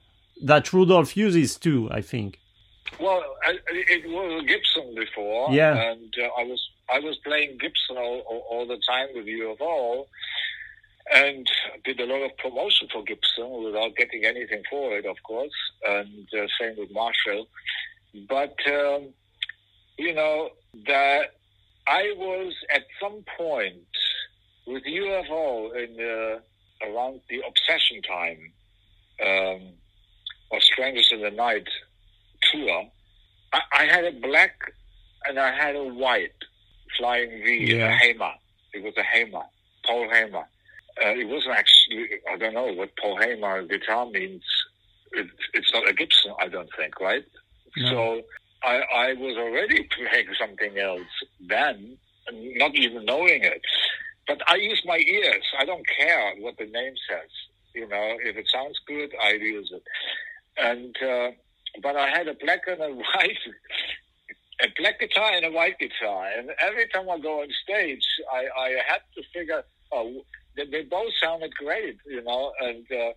that 0.42 0.72
Rudolf 0.72 1.14
uses 1.14 1.56
too, 1.56 1.88
I 1.92 2.00
think? 2.00 2.38
Well, 2.98 3.22
it 3.46 4.06
was 4.06 4.42
a 4.42 4.46
Gibson 4.46 4.94
before, 4.94 5.52
yeah, 5.52 5.90
and 5.90 6.14
uh, 6.18 6.40
I 6.40 6.44
was 6.44 6.70
I 6.90 7.00
was 7.00 7.16
playing 7.18 7.58
Gibson 7.58 7.96
all, 7.96 8.46
all, 8.48 8.66
the 8.66 8.78
time 8.88 9.08
with 9.14 9.26
UFO, 9.26 10.06
and 11.12 11.46
did 11.84 12.00
a 12.00 12.06
lot 12.06 12.22
of 12.24 12.36
promotion 12.38 12.88
for 12.92 13.02
Gibson 13.02 13.64
without 13.64 13.96
getting 13.96 14.24
anything 14.24 14.62
for 14.70 14.96
it, 14.96 15.06
of 15.06 15.16
course, 15.22 15.52
and 15.86 16.28
uh, 16.34 16.46
same 16.58 16.76
with 16.78 16.92
Marshall. 16.92 17.46
But 18.28 18.56
um, 18.68 19.08
you 19.98 20.14
know 20.14 20.50
that 20.86 21.34
I 21.86 22.14
was 22.16 22.54
at 22.74 22.84
some 23.00 23.24
point 23.36 23.76
with 24.66 24.84
UFO 24.84 25.74
in 25.76 26.00
uh, 26.00 26.86
around 26.86 27.20
the 27.28 27.42
obsession 27.46 28.02
time 28.02 28.52
um, 29.24 29.62
or 30.50 30.60
Strangers 30.60 31.10
in 31.12 31.22
the 31.22 31.30
Night 31.30 31.68
tour, 32.52 32.84
I, 33.52 33.60
I, 33.72 33.84
had 33.84 34.04
a 34.04 34.12
black 34.12 34.54
and 35.26 35.38
I 35.38 35.54
had 35.54 35.76
a 35.76 35.84
white 35.84 36.32
flying 36.98 37.30
V, 37.44 37.76
yeah. 37.76 37.88
a 37.88 37.96
Hamer. 37.96 38.32
It 38.72 38.82
was 38.82 38.94
a 38.96 39.02
Hamer, 39.02 39.44
Paul 39.86 40.08
Hamer. 40.10 40.46
Uh, 41.04 41.10
it 41.10 41.28
wasn't 41.28 41.56
actually, 41.56 42.08
I 42.30 42.36
don't 42.36 42.54
know 42.54 42.72
what 42.72 42.90
Paul 43.00 43.18
Hamer 43.18 43.64
guitar 43.64 44.06
means. 44.06 44.42
It, 45.12 45.26
it's 45.52 45.72
not 45.72 45.88
a 45.88 45.92
Gibson, 45.92 46.32
I 46.40 46.48
don't 46.48 46.70
think, 46.76 47.00
right? 47.00 47.24
No. 47.76 47.88
So 47.90 48.22
I, 48.62 48.82
I 48.94 49.12
was 49.14 49.36
already 49.36 49.88
playing 49.96 50.28
something 50.38 50.78
else 50.78 51.02
then, 51.40 51.96
not 52.32 52.74
even 52.74 53.04
knowing 53.04 53.44
it. 53.44 53.62
But 54.26 54.40
I 54.48 54.56
use 54.56 54.82
my 54.86 54.98
ears. 54.98 55.44
I 55.58 55.64
don't 55.64 55.84
care 55.98 56.34
what 56.38 56.56
the 56.58 56.66
name 56.66 56.94
says. 57.08 57.30
You 57.74 57.88
know, 57.88 58.16
if 58.24 58.36
it 58.36 58.46
sounds 58.52 58.78
good, 58.86 59.10
I 59.22 59.32
use 59.32 59.72
it. 59.72 59.82
And 60.56 60.94
uh, 61.02 61.30
but 61.82 61.96
I 61.96 62.08
had 62.08 62.28
a 62.28 62.34
black 62.34 62.60
and 62.66 62.80
a 62.80 62.88
white, 62.94 63.38
a 64.62 64.68
black 64.78 65.00
guitar 65.00 65.32
and 65.32 65.44
a 65.46 65.50
white 65.50 65.78
guitar. 65.78 66.28
And 66.36 66.50
every 66.60 66.88
time 66.88 67.10
I 67.10 67.18
go 67.18 67.42
on 67.42 67.48
stage, 67.64 68.06
I, 68.32 68.46
I 68.60 68.68
had 68.86 69.00
to 69.16 69.22
figure, 69.34 69.62
oh, 69.92 70.24
they, 70.56 70.66
they 70.66 70.82
both 70.82 71.12
sounded 71.22 71.54
great, 71.56 71.98
you 72.06 72.22
know. 72.22 72.52
And 72.60 72.86
uh, 72.92 73.12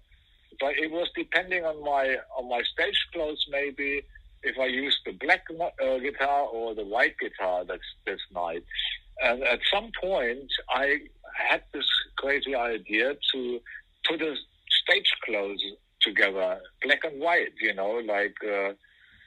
but 0.59 0.77
it 0.77 0.91
was 0.91 1.07
depending 1.15 1.63
on 1.65 1.83
my 1.83 2.17
on 2.37 2.49
my 2.49 2.61
stage 2.73 2.99
clothes, 3.13 3.45
maybe 3.49 4.03
if 4.43 4.57
I 4.59 4.65
used 4.67 4.97
the 5.05 5.13
black 5.13 5.45
uh, 5.51 5.97
guitar 5.99 6.43
or 6.45 6.73
the 6.75 6.85
white 6.85 7.15
guitar 7.19 7.65
that's 7.65 7.81
this 8.05 8.19
night. 8.33 8.63
And 9.23 9.43
at 9.43 9.59
some 9.73 9.91
point, 9.99 10.49
I 10.69 10.97
had 11.35 11.63
this 11.73 11.87
crazy 12.17 12.55
idea 12.55 13.15
to 13.33 13.59
put 14.07 14.21
a 14.21 14.35
stage 14.83 15.11
clothes 15.25 15.61
together, 16.01 16.59
black 16.83 16.99
and 17.03 17.19
white. 17.19 17.53
You 17.61 17.73
know, 17.73 18.01
like 18.05 18.35
uh, 18.43 18.73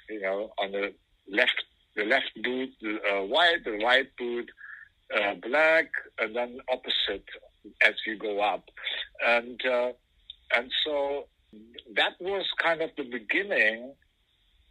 you 0.08 0.20
know, 0.20 0.52
on 0.58 0.72
the 0.72 0.92
left, 1.28 1.64
the 1.96 2.04
left 2.04 2.30
boot 2.42 2.70
uh, 2.84 3.22
white, 3.22 3.64
the 3.64 3.78
right 3.84 4.06
boot 4.18 4.50
uh, 5.16 5.34
black, 5.42 5.86
and 6.18 6.34
then 6.34 6.58
opposite 6.72 7.24
as 7.86 7.94
you 8.06 8.16
go 8.16 8.40
up, 8.40 8.64
and 9.26 9.60
uh, 9.66 9.92
and 10.56 10.70
so 10.84 11.26
that 11.96 12.12
was 12.20 12.46
kind 12.62 12.80
of 12.80 12.90
the 12.96 13.04
beginning 13.04 13.92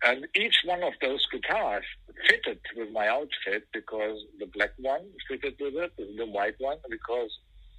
and 0.04 0.28
each 0.36 0.56
one 0.66 0.84
of 0.84 0.94
those 1.02 1.26
guitars 1.32 1.84
fitted 2.28 2.60
with 2.76 2.92
my 2.92 3.08
outfit 3.08 3.68
because 3.74 4.20
the 4.40 4.46
black 4.46 4.72
one 4.78 5.02
fitted 5.28 5.56
with 5.60 5.76
it, 5.76 5.92
the 5.98 6.26
white 6.26 6.56
one 6.60 6.78
because 6.90 7.32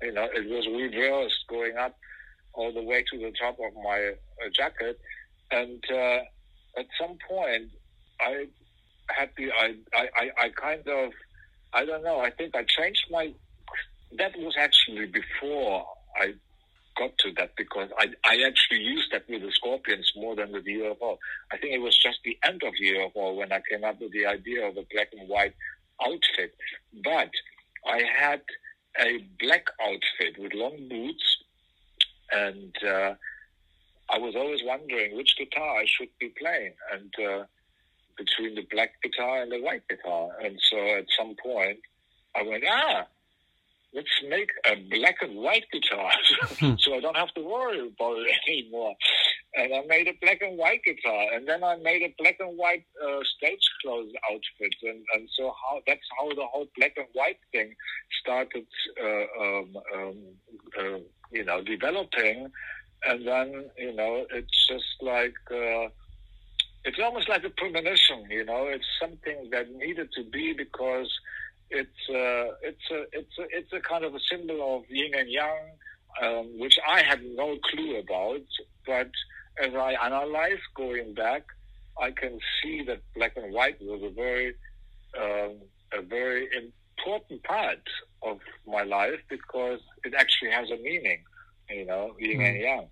you 0.03 0.13
know 0.13 0.29
it 0.35 0.49
was 0.49 0.67
reversed 0.67 1.45
going 1.49 1.77
up 1.77 1.97
all 2.53 2.73
the 2.73 2.83
way 2.83 3.05
to 3.11 3.19
the 3.19 3.33
top 3.41 3.55
of 3.55 3.75
my 3.83 4.13
uh, 4.45 4.49
jacket. 4.55 4.99
And 5.51 5.83
uh, 5.91 6.19
at 6.79 6.87
some 7.01 7.17
point, 7.29 7.71
I 8.21 8.47
had 9.09 9.31
the 9.37 9.51
I, 9.53 9.75
I 9.95 10.31
I 10.39 10.49
kind 10.51 10.87
of 10.89 11.13
I 11.73 11.85
don't 11.85 12.05
know. 12.05 12.21
I 12.21 12.31
think 12.31 12.55
I 12.55 12.65
changed 12.65 13.07
my. 13.11 13.33
That 14.19 14.37
was 14.37 14.55
actually 14.59 15.07
before 15.07 15.87
I 16.17 16.35
got 17.01 17.17
to 17.19 17.33
that 17.39 17.53
because 17.57 17.89
I, 17.99 18.07
I 18.25 18.43
actually 18.47 18.81
used 18.81 19.11
that 19.13 19.29
with 19.29 19.43
the 19.43 19.53
Scorpions 19.53 20.13
more 20.15 20.37
than 20.37 20.53
with 20.53 20.65
the 20.65 20.77
UFO. 20.77 21.17
I 21.53 21.57
think 21.57 21.73
it 21.75 21.81
was 21.81 21.97
just 21.97 22.19
the 22.25 22.39
end 22.47 22.63
of 22.63 22.75
the 22.79 22.89
UFO 22.95 23.37
when 23.37 23.53
I 23.53 23.61
came 23.69 23.85
up 23.85 24.01
with 24.01 24.13
the 24.13 24.27
idea 24.27 24.69
of 24.69 24.77
a 24.77 24.85
black 24.93 25.09
and 25.19 25.29
white 25.29 25.55
outfit. 26.07 26.55
But 27.03 27.31
I 27.87 28.03
had 28.19 28.43
a 29.01 29.25
black 29.41 29.67
outfit 29.83 30.39
with 30.39 30.53
long 30.55 30.89
boots, 30.89 31.39
and 32.33 32.75
uh, 32.85 33.15
I 34.11 34.19
was 34.19 34.37
always 34.37 34.61
wondering 34.63 35.17
which 35.17 35.37
guitar 35.39 35.79
I 35.79 35.87
should 35.87 36.11
be 36.21 36.33
playing. 36.39 36.75
And 36.93 37.13
uh, 37.27 37.45
between 38.21 38.55
the 38.55 38.67
black 38.71 38.93
guitar 39.03 39.43
and 39.43 39.51
the 39.51 39.63
white 39.63 39.87
guitar. 39.89 40.29
And 40.45 40.59
so 40.71 40.77
at 40.99 41.07
some 41.19 41.35
point, 41.43 41.79
I 42.37 42.43
went, 42.43 42.65
ah, 42.69 43.07
let's 43.95 44.23
make 44.29 44.51
a 44.67 44.77
black 44.91 45.17
and 45.21 45.37
white 45.37 45.65
guitar 45.73 46.11
so 46.79 46.95
I 46.95 47.01
don't 47.01 47.17
have 47.17 47.33
to 47.35 47.43
worry 47.43 47.81
about 47.81 48.19
it 48.19 48.37
anymore. 48.49 48.95
And 49.55 49.75
I 49.75 49.83
made 49.87 50.07
a 50.07 50.15
black 50.23 50.41
and 50.43 50.57
white 50.57 50.83
guitar, 50.85 51.35
and 51.35 51.47
then 51.49 51.65
I 51.65 51.77
made 51.77 52.03
a 52.03 52.15
black 52.19 52.37
and 52.39 52.57
white 52.57 52.85
uh, 53.03 53.19
stage 53.37 53.69
clothes 53.83 54.13
outfit, 54.31 54.75
and, 54.83 55.03
and 55.15 55.29
so 55.37 55.53
how 55.61 55.81
that's 55.87 56.07
how 56.19 56.29
the 56.29 56.47
whole 56.47 56.69
black 56.77 56.93
and 56.97 57.09
white 57.15 57.39
thing 57.51 57.75
started, 58.23 58.67
uh, 59.03 59.43
um, 59.43 59.77
um, 59.97 60.17
uh, 60.79 60.99
you 61.33 61.45
know, 61.45 61.63
developing, 61.63 62.49
and 63.07 63.27
then 63.27 63.65
you 63.77 63.95
know 63.95 64.27
it's 64.31 64.67
just 64.69 65.03
like. 65.03 65.35
Uh, 65.51 65.89
it's 66.83 66.99
almost 66.99 67.29
like 67.29 67.45
a 67.45 67.51
premonition, 67.51 68.25
you 68.31 68.43
know. 68.43 68.65
It's 68.65 68.87
something 68.99 69.51
that 69.53 69.71
needed 69.71 70.09
to 70.17 70.25
be 70.25 70.55
because 70.55 71.13
it's 71.71 72.09
uh, 72.09 72.55
it's 72.63 72.91
a 72.91 73.05
it's 73.13 73.39
a 73.39 73.47
it's 73.51 73.73
a 73.73 73.81
kind 73.81 74.05
of 74.05 74.15
a 74.15 74.21
symbol 74.31 74.77
of 74.77 74.85
yin 74.89 75.15
and 75.15 75.31
yang, 75.31 75.71
um, 76.23 76.59
which 76.59 76.77
I 76.87 77.03
had 77.03 77.23
no 77.25 77.57
clue 77.71 77.99
about. 77.99 78.43
But 78.87 79.11
as 79.63 79.75
I 79.75 79.93
analyze 80.05 80.59
going 80.75 81.15
back, 81.15 81.45
I 82.01 82.11
can 82.11 82.39
see 82.63 82.83
that 82.87 83.01
black 83.15 83.37
and 83.37 83.53
white 83.53 83.81
was 83.81 84.03
a 84.03 84.11
very 84.11 84.55
um, 85.17 85.57
a 85.93 86.03
very 86.03 86.49
important 86.55 87.43
part 87.45 87.83
of 88.23 88.39
my 88.67 88.83
life 88.83 89.21
because 89.29 89.81
it 90.05 90.15
actually 90.15 90.51
has 90.51 90.71
a 90.71 90.77
meaning, 90.77 91.23
you 91.69 91.87
know, 91.87 92.15
yin 92.19 92.39
mm. 92.39 92.49
and 92.49 92.61
yang. 92.61 92.89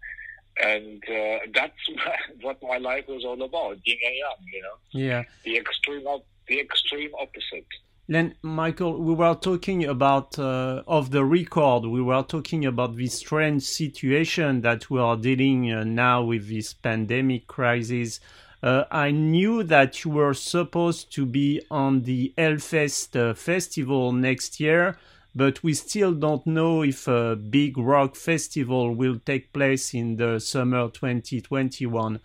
And 0.61 1.03
uh, 1.05 1.39
that's 1.55 1.83
what 2.43 2.61
my 2.63 2.79
life 2.79 3.05
was 3.09 3.25
all 3.25 3.41
about, 3.43 3.79
yin 3.85 3.99
and 4.05 4.17
yang, 4.17 4.53
you 4.53 4.63
know. 4.63 4.77
Yeah. 4.93 5.23
The 5.45 5.57
extreme 5.59 6.07
of 6.07 6.23
the 6.47 6.61
extreme 6.61 7.11
opposite. 7.19 7.67
Then, 8.11 8.37
Michael, 8.41 9.03
we 9.03 9.13
were 9.13 9.35
talking 9.35 9.85
about 9.85 10.39
uh, 10.39 10.83
of 10.87 11.11
the 11.11 11.27
record. 11.27 11.85
We 11.85 12.01
were 12.01 12.23
talking 12.23 12.65
about 12.65 12.97
this 12.97 13.13
strange 13.13 13.65
situation 13.65 14.63
that 14.63 14.89
we 14.89 14.99
are 14.99 15.15
dealing 15.15 15.71
uh, 15.71 15.85
now 15.85 16.23
with 16.23 16.49
this 16.49 16.73
pandemic 16.73 17.47
crisis. 17.47 18.19
Uh, 18.63 18.85
I 18.91 19.11
knew 19.11 19.63
that 19.65 20.05
you 20.05 20.13
were 20.13 20.33
supposed 20.33 21.13
to 21.17 21.27
be 21.27 21.61
on 21.71 22.05
the 22.05 22.33
Hellfest 22.39 23.15
uh, 23.15 23.35
festival 23.35 24.13
next 24.13 24.59
year, 24.59 24.97
but 25.35 25.63
we 25.63 25.75
still 25.75 26.15
don't 26.15 26.47
know 26.47 26.83
if 26.83 27.09
a 27.09 27.37
big 27.37 27.77
rock 27.77 28.17
festival 28.17 28.95
will 28.95 29.19
take 29.19 29.53
place 29.53 29.93
in 29.93 30.17
the 30.17 30.39
summer 30.41 30.89
2021. 30.89 32.21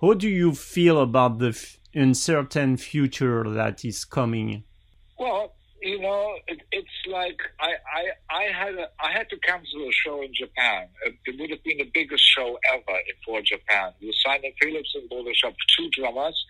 How 0.00 0.14
do 0.14 0.28
you 0.28 0.56
feel 0.56 1.00
about 1.00 1.38
the 1.38 1.56
uncertain 1.94 2.76
future 2.78 3.48
that 3.48 3.84
is 3.84 4.04
coming? 4.04 4.64
Well, 5.20 5.52
you 5.82 6.00
know, 6.00 6.34
it, 6.48 6.60
it's 6.72 6.88
like 7.06 7.38
I, 7.60 7.72
I, 7.94 8.04
I 8.34 8.42
had 8.52 8.74
a, 8.74 8.88
I 8.98 9.12
had 9.12 9.28
to 9.28 9.36
cancel 9.38 9.82
a 9.82 9.92
show 9.92 10.22
in 10.22 10.32
Japan. 10.34 10.88
It, 11.04 11.14
it 11.26 11.38
would 11.38 11.50
have 11.50 11.62
been 11.62 11.76
the 11.76 11.90
biggest 11.92 12.24
show 12.24 12.58
ever 12.72 12.98
for 13.24 13.42
Japan. 13.42 13.92
With 14.00 14.14
Simon 14.24 14.52
Phillips 14.60 14.92
and 14.94 15.08
Bodo 15.10 15.30
Schopf, 15.30 15.56
two 15.76 15.90
drummers, 15.92 16.42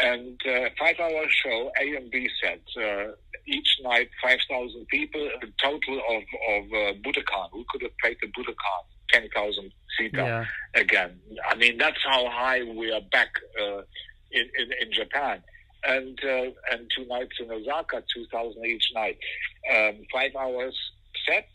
and 0.00 0.40
uh, 0.46 0.70
five-hour 0.78 1.24
show, 1.28 1.70
A 1.80 1.96
and 1.96 2.10
B 2.10 2.30
set. 2.40 2.62
Uh, 2.82 3.12
each 3.46 3.76
night, 3.82 4.08
five 4.22 4.38
thousand 4.50 4.86
people. 4.88 5.20
A 5.20 5.46
total 5.62 6.00
of 6.10 6.22
of 6.54 6.64
uh, 6.64 6.92
Budokan. 7.04 7.48
We 7.52 7.66
could 7.68 7.82
have 7.82 7.96
played 8.02 8.16
the 8.22 8.28
Budokan, 8.28 8.82
ten 9.10 9.28
thousand 9.34 9.70
seater 9.98 10.22
yeah. 10.22 10.44
again. 10.74 11.20
I 11.50 11.56
mean, 11.56 11.76
that's 11.76 12.02
how 12.04 12.28
high 12.30 12.62
we 12.62 12.90
are 12.90 13.02
back 13.12 13.32
uh, 13.60 13.82
in, 14.30 14.48
in 14.58 14.72
in 14.80 14.92
Japan 14.92 15.42
and 15.84 16.18
uh, 16.24 16.50
and 16.72 16.90
two 16.96 17.06
nights 17.06 17.36
in 17.40 17.50
Osaka, 17.50 18.02
two 18.14 18.26
thousand 18.32 18.64
each 18.64 18.90
night, 18.94 19.18
um, 19.74 19.98
five 20.12 20.34
hours 20.36 20.76
set. 21.26 21.48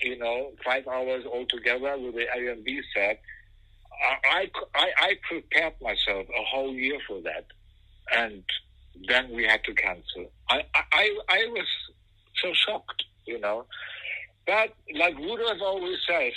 You 0.00 0.18
know, 0.18 0.50
five 0.64 0.86
hours 0.88 1.24
altogether 1.24 1.96
with 1.98 2.14
the 2.14 2.26
A 2.36 2.52
and 2.52 2.64
B 2.64 2.82
set. 2.94 3.20
I, 4.24 4.50
I, 4.74 4.90
I 4.98 5.14
prepared 5.28 5.74
myself 5.80 6.26
a 6.28 6.44
whole 6.44 6.74
year 6.74 6.98
for 7.06 7.20
that, 7.22 7.46
and 8.12 8.42
then 9.08 9.30
we 9.30 9.44
had 9.44 9.62
to 9.64 9.74
cancel. 9.74 10.30
I, 10.50 10.64
I, 10.74 11.16
I 11.28 11.46
was 11.50 11.66
so 12.42 12.52
shocked, 12.52 13.04
you 13.24 13.38
know. 13.38 13.66
But 14.46 14.74
like 14.94 15.16
Rudolf 15.16 15.58
always 15.62 15.98
says, 16.08 16.32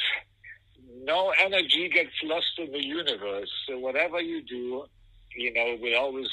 no 1.03 1.33
energy 1.43 1.89
gets 1.89 2.13
lost 2.23 2.59
in 2.59 2.71
the 2.71 2.85
universe. 2.85 3.51
So 3.67 3.79
whatever 3.79 4.21
you 4.21 4.43
do, 4.43 4.85
you 5.35 5.53
know, 5.53 5.77
will 5.81 5.97
always 5.97 6.29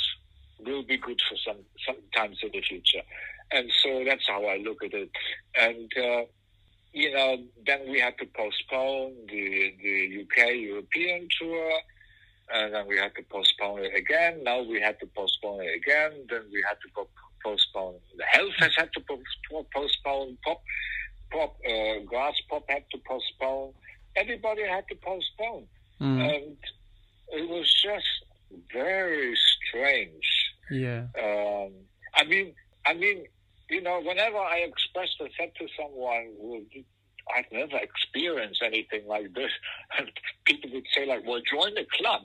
will 0.60 0.82
be 0.82 0.96
good 0.98 1.20
for 1.28 1.36
some 1.36 1.96
times 2.14 2.38
in 2.42 2.50
the 2.52 2.62
future. 2.62 3.02
And 3.50 3.70
so 3.82 4.04
that's 4.06 4.26
how 4.26 4.44
I 4.46 4.56
look 4.58 4.82
at 4.84 4.94
it. 4.94 5.10
And 5.60 5.90
uh, 5.96 6.24
you 6.92 7.12
know, 7.12 7.38
then 7.66 7.90
we 7.90 8.00
had 8.00 8.16
to 8.18 8.26
postpone 8.26 9.14
the 9.28 9.74
the 9.82 10.22
UK 10.22 10.54
European 10.54 11.28
tour, 11.38 11.72
and 12.54 12.72
then 12.72 12.86
we 12.86 12.96
had 12.96 13.14
to 13.16 13.22
postpone 13.30 13.84
it 13.84 13.94
again. 13.96 14.44
Now 14.44 14.62
we 14.62 14.80
had 14.80 14.98
to 15.00 15.06
postpone 15.06 15.62
it 15.62 15.74
again. 15.74 16.26
Then 16.30 16.42
we 16.52 16.62
had 16.66 16.76
to 16.82 16.88
po- 16.94 17.08
postpone 17.44 17.96
the 18.16 18.24
Hellfest 18.34 18.72
had 18.76 18.92
to 18.94 19.00
po- 19.00 19.66
postpone 19.74 20.38
pop 20.44 20.62
pop 21.30 21.56
uh, 21.66 22.00
Graspop 22.10 22.62
had 22.68 22.84
to 22.92 22.98
postpone. 23.06 23.72
Everybody 24.16 24.62
had 24.62 24.86
to 24.88 24.94
postpone, 24.94 25.66
mm. 26.00 26.36
and 26.36 26.56
it 27.28 27.48
was 27.48 27.66
just 27.82 28.06
very 28.72 29.36
strange 29.36 30.43
yeah. 30.70 31.06
Um, 31.18 31.72
I 32.14 32.24
mean, 32.24 32.54
I 32.86 32.94
mean, 32.94 33.24
you 33.70 33.82
know, 33.82 34.00
whenever 34.00 34.38
I 34.38 34.58
expressed 34.58 35.16
or 35.20 35.28
said 35.38 35.52
to 35.58 35.66
someone 35.76 36.34
who 36.40 36.64
I've 37.34 37.50
never 37.50 37.78
experienced 37.78 38.62
anything 38.62 39.06
like 39.06 39.32
this, 39.34 39.50
and 39.98 40.10
people 40.44 40.70
would 40.72 40.86
say 40.94 41.06
like, 41.06 41.26
"Well, 41.26 41.40
join 41.50 41.74
the 41.74 41.86
club." 41.96 42.22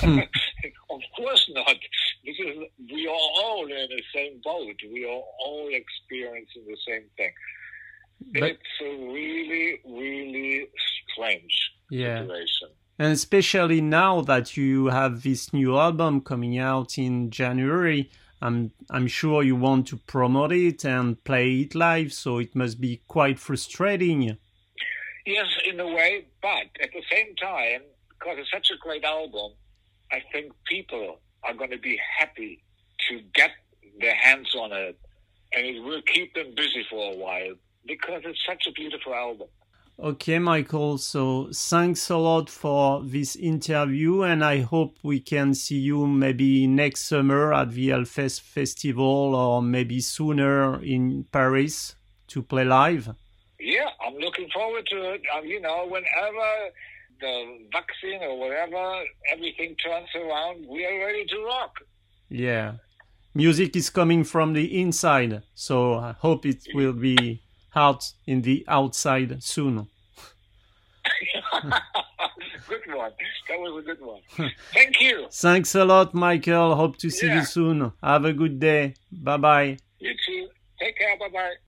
Hmm. 0.00 0.18
of 0.90 1.00
course 1.16 1.50
not. 1.54 1.76
This 2.24 2.36
is 2.38 2.58
we 2.90 3.06
are 3.06 3.44
all 3.44 3.64
in 3.66 3.88
the 3.88 4.02
same 4.14 4.40
boat. 4.42 4.76
We 4.92 5.04
are 5.04 5.22
all 5.44 5.68
experiencing 5.70 6.64
the 6.66 6.76
same 6.86 7.04
thing. 7.16 7.32
But, 8.34 8.42
it's 8.42 8.60
a 8.82 9.12
really, 9.12 9.80
really 9.86 10.68
strange 11.08 11.72
yeah. 11.90 12.20
situation 12.20 12.68
and 13.00 13.14
especially 13.14 13.80
now 13.80 14.20
that 14.20 14.58
you 14.58 14.88
have 14.88 15.22
this 15.22 15.54
new 15.54 15.78
album 15.78 16.20
coming 16.20 16.58
out 16.58 16.98
in 16.98 17.30
January, 17.30 18.10
I'm 18.42 18.72
I'm 18.90 19.06
sure 19.06 19.42
you 19.42 19.56
want 19.56 19.86
to 19.86 19.96
promote 19.96 20.52
it 20.52 20.84
and 20.84 21.24
play 21.24 21.60
it 21.60 21.74
live, 21.74 22.12
so 22.12 22.36
it 22.36 22.54
must 22.54 22.78
be 22.78 23.00
quite 23.08 23.38
frustrating. 23.38 24.36
Yes, 25.24 25.46
in 25.66 25.80
a 25.80 25.86
way, 25.86 26.26
but 26.42 26.68
at 26.82 26.90
the 26.92 27.02
same 27.10 27.34
time, 27.36 27.80
because 28.10 28.36
it's 28.38 28.50
such 28.50 28.68
a 28.70 28.76
great 28.76 29.04
album, 29.04 29.52
I 30.12 30.20
think 30.30 30.52
people 30.66 31.20
are 31.42 31.54
going 31.54 31.70
to 31.70 31.78
be 31.78 31.98
happy 32.18 32.62
to 33.08 33.22
get 33.34 33.52
their 33.98 34.14
hands 34.14 34.54
on 34.54 34.72
it, 34.72 34.98
and 35.54 35.64
it 35.64 35.82
will 35.82 36.02
keep 36.02 36.34
them 36.34 36.52
busy 36.54 36.84
for 36.90 37.14
a 37.14 37.16
while 37.16 37.54
because 37.86 38.20
it's 38.26 38.44
such 38.46 38.66
a 38.68 38.72
beautiful 38.72 39.14
album. 39.14 39.48
Okay, 40.02 40.38
Michael. 40.38 40.96
So 40.96 41.50
thanks 41.52 42.08
a 42.08 42.16
lot 42.16 42.48
for 42.48 43.02
this 43.04 43.36
interview, 43.36 44.22
and 44.22 44.42
I 44.42 44.60
hope 44.60 44.96
we 45.02 45.20
can 45.20 45.52
see 45.52 45.76
you 45.76 46.06
maybe 46.06 46.66
next 46.66 47.04
summer 47.04 47.52
at 47.52 47.72
the 47.72 47.90
Hellfest 47.90 48.40
Festival 48.40 49.34
or 49.34 49.60
maybe 49.60 50.00
sooner 50.00 50.82
in 50.82 51.24
Paris 51.30 51.96
to 52.28 52.42
play 52.42 52.64
live. 52.64 53.10
Yeah, 53.58 53.90
I'm 54.02 54.14
looking 54.14 54.48
forward 54.54 54.86
to 54.86 55.12
it. 55.12 55.20
Um, 55.36 55.44
you 55.44 55.60
know, 55.60 55.86
whenever 55.86 56.48
the 57.20 57.58
vaccine 57.70 58.22
or 58.22 58.38
whatever, 58.38 59.04
everything 59.30 59.76
turns 59.84 60.08
around, 60.14 60.66
we 60.66 60.86
are 60.86 60.98
ready 60.98 61.26
to 61.26 61.44
rock. 61.44 61.74
Yeah. 62.30 62.76
Music 63.34 63.76
is 63.76 63.90
coming 63.90 64.24
from 64.24 64.54
the 64.54 64.80
inside, 64.80 65.42
so 65.54 65.98
I 65.98 66.12
hope 66.12 66.46
it 66.46 66.66
will 66.72 66.94
be 66.94 67.42
out 67.74 68.12
in 68.26 68.42
the 68.42 68.64
outside 68.68 69.42
soon. 69.42 69.88
good 72.68 72.94
one. 72.94 73.12
That 73.48 73.58
was 73.58 73.82
a 73.82 73.86
good 73.86 74.00
one. 74.00 74.20
Thank 74.72 75.00
you. 75.00 75.26
Thanks 75.30 75.74
a 75.74 75.84
lot, 75.84 76.14
Michael. 76.14 76.74
Hope 76.76 76.96
to 76.98 77.10
see 77.10 77.26
yeah. 77.26 77.36
you 77.36 77.44
soon. 77.44 77.92
Have 78.02 78.24
a 78.24 78.32
good 78.32 78.60
day. 78.60 78.94
Bye 79.10 79.36
bye. 79.36 79.76
You 79.98 80.14
too. 80.26 80.48
Take 80.78 80.98
care. 80.98 81.16
Bye 81.18 81.28
bye. 81.28 81.54